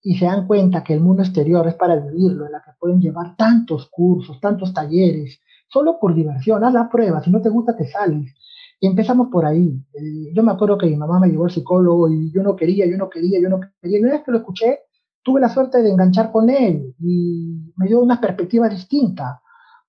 [0.02, 3.00] y se dan cuenta que el mundo exterior es para vivirlo, en la que pueden
[3.00, 7.76] llevar tantos cursos, tantos talleres, solo por diversión, haz la prueba, si no te gusta
[7.76, 8.32] te sales,
[8.80, 9.82] y empezamos por ahí.
[9.94, 12.86] Eh, yo me acuerdo que mi mamá me llevó al psicólogo y yo no quería,
[12.86, 13.98] yo no quería, yo no quería.
[13.98, 14.80] Y una vez que lo escuché,
[15.22, 19.40] tuve la suerte de enganchar con él y me dio una perspectiva distinta.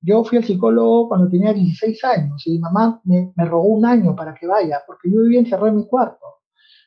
[0.02, 3.86] Yo fui al psicólogo cuando tenía 16 años y mi mamá me, me rogó un
[3.86, 6.26] año para que vaya, porque yo vivía encerrado en mi cuarto.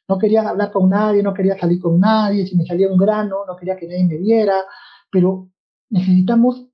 [0.09, 3.45] No quería hablar con nadie, no quería salir con nadie, si me salía un grano,
[3.47, 4.65] no quería que nadie me viera,
[5.11, 5.49] pero
[5.89, 6.67] necesitamos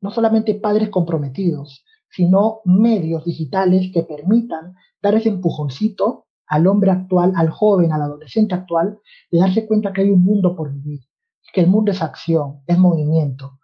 [0.00, 7.32] no solamente padres comprometidos, sino medios digitales que permitan dar ese empujoncito al hombre actual,
[7.36, 8.98] al joven, al adolescente actual,
[9.30, 11.00] de darse cuenta que hay un mundo por vivir,
[11.52, 13.58] que el mundo es acción, es movimiento.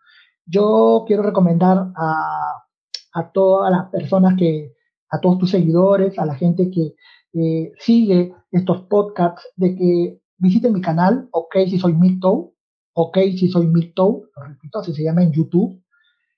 [0.50, 2.64] Yo quiero recomendar a,
[3.12, 4.74] a todas las personas que,
[5.10, 6.94] a todos tus seguidores, a la gente que
[7.34, 12.54] eh, sigue estos podcasts, de que visiten mi canal, ok si soy Mito,
[12.94, 15.80] ok si soy Mito, lo repito, así se llama en YouTube,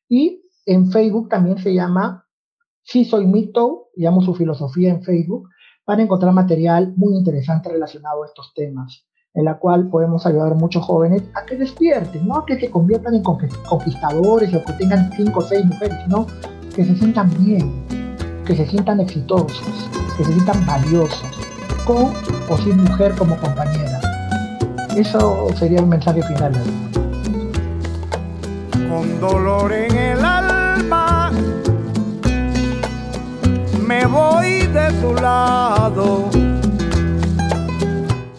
[0.08, 2.26] y en Facebook también se llama
[2.82, 5.48] Si Soy Mito, llamo su filosofía en Facebook,
[5.84, 10.55] para encontrar material muy interesante relacionado a estos temas, en la cual podemos ayudar a
[10.55, 15.11] muchos jóvenes a que despierten, no a que se conviertan en conquistadores o que tengan
[15.16, 16.26] cinco o seis mujeres, sino
[16.74, 17.72] que se sientan bien,
[18.45, 21.49] que se sientan exitosos, que se sientan valiosos,
[21.87, 22.12] con
[22.51, 24.01] o sin mujer como compañera.
[24.95, 26.53] Eso sería el mensaje final.
[28.91, 31.33] Con dolor en el alma
[33.87, 36.41] me voy de tu lado.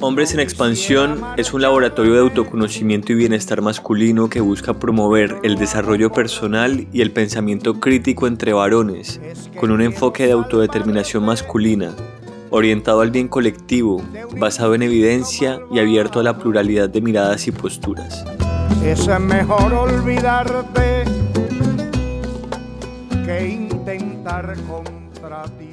[0.05, 5.55] Hombres en Expansión es un laboratorio de autoconocimiento y bienestar masculino que busca promover el
[5.55, 9.21] desarrollo personal y el pensamiento crítico entre varones,
[9.57, 11.95] con un enfoque de autodeterminación masculina,
[12.49, 14.03] orientado al bien colectivo,
[14.37, 18.25] basado en evidencia y abierto a la pluralidad de miradas y posturas.
[18.83, 21.05] Es mejor olvidarte
[23.25, 24.83] que intentar con
[25.21, 25.72] para ti.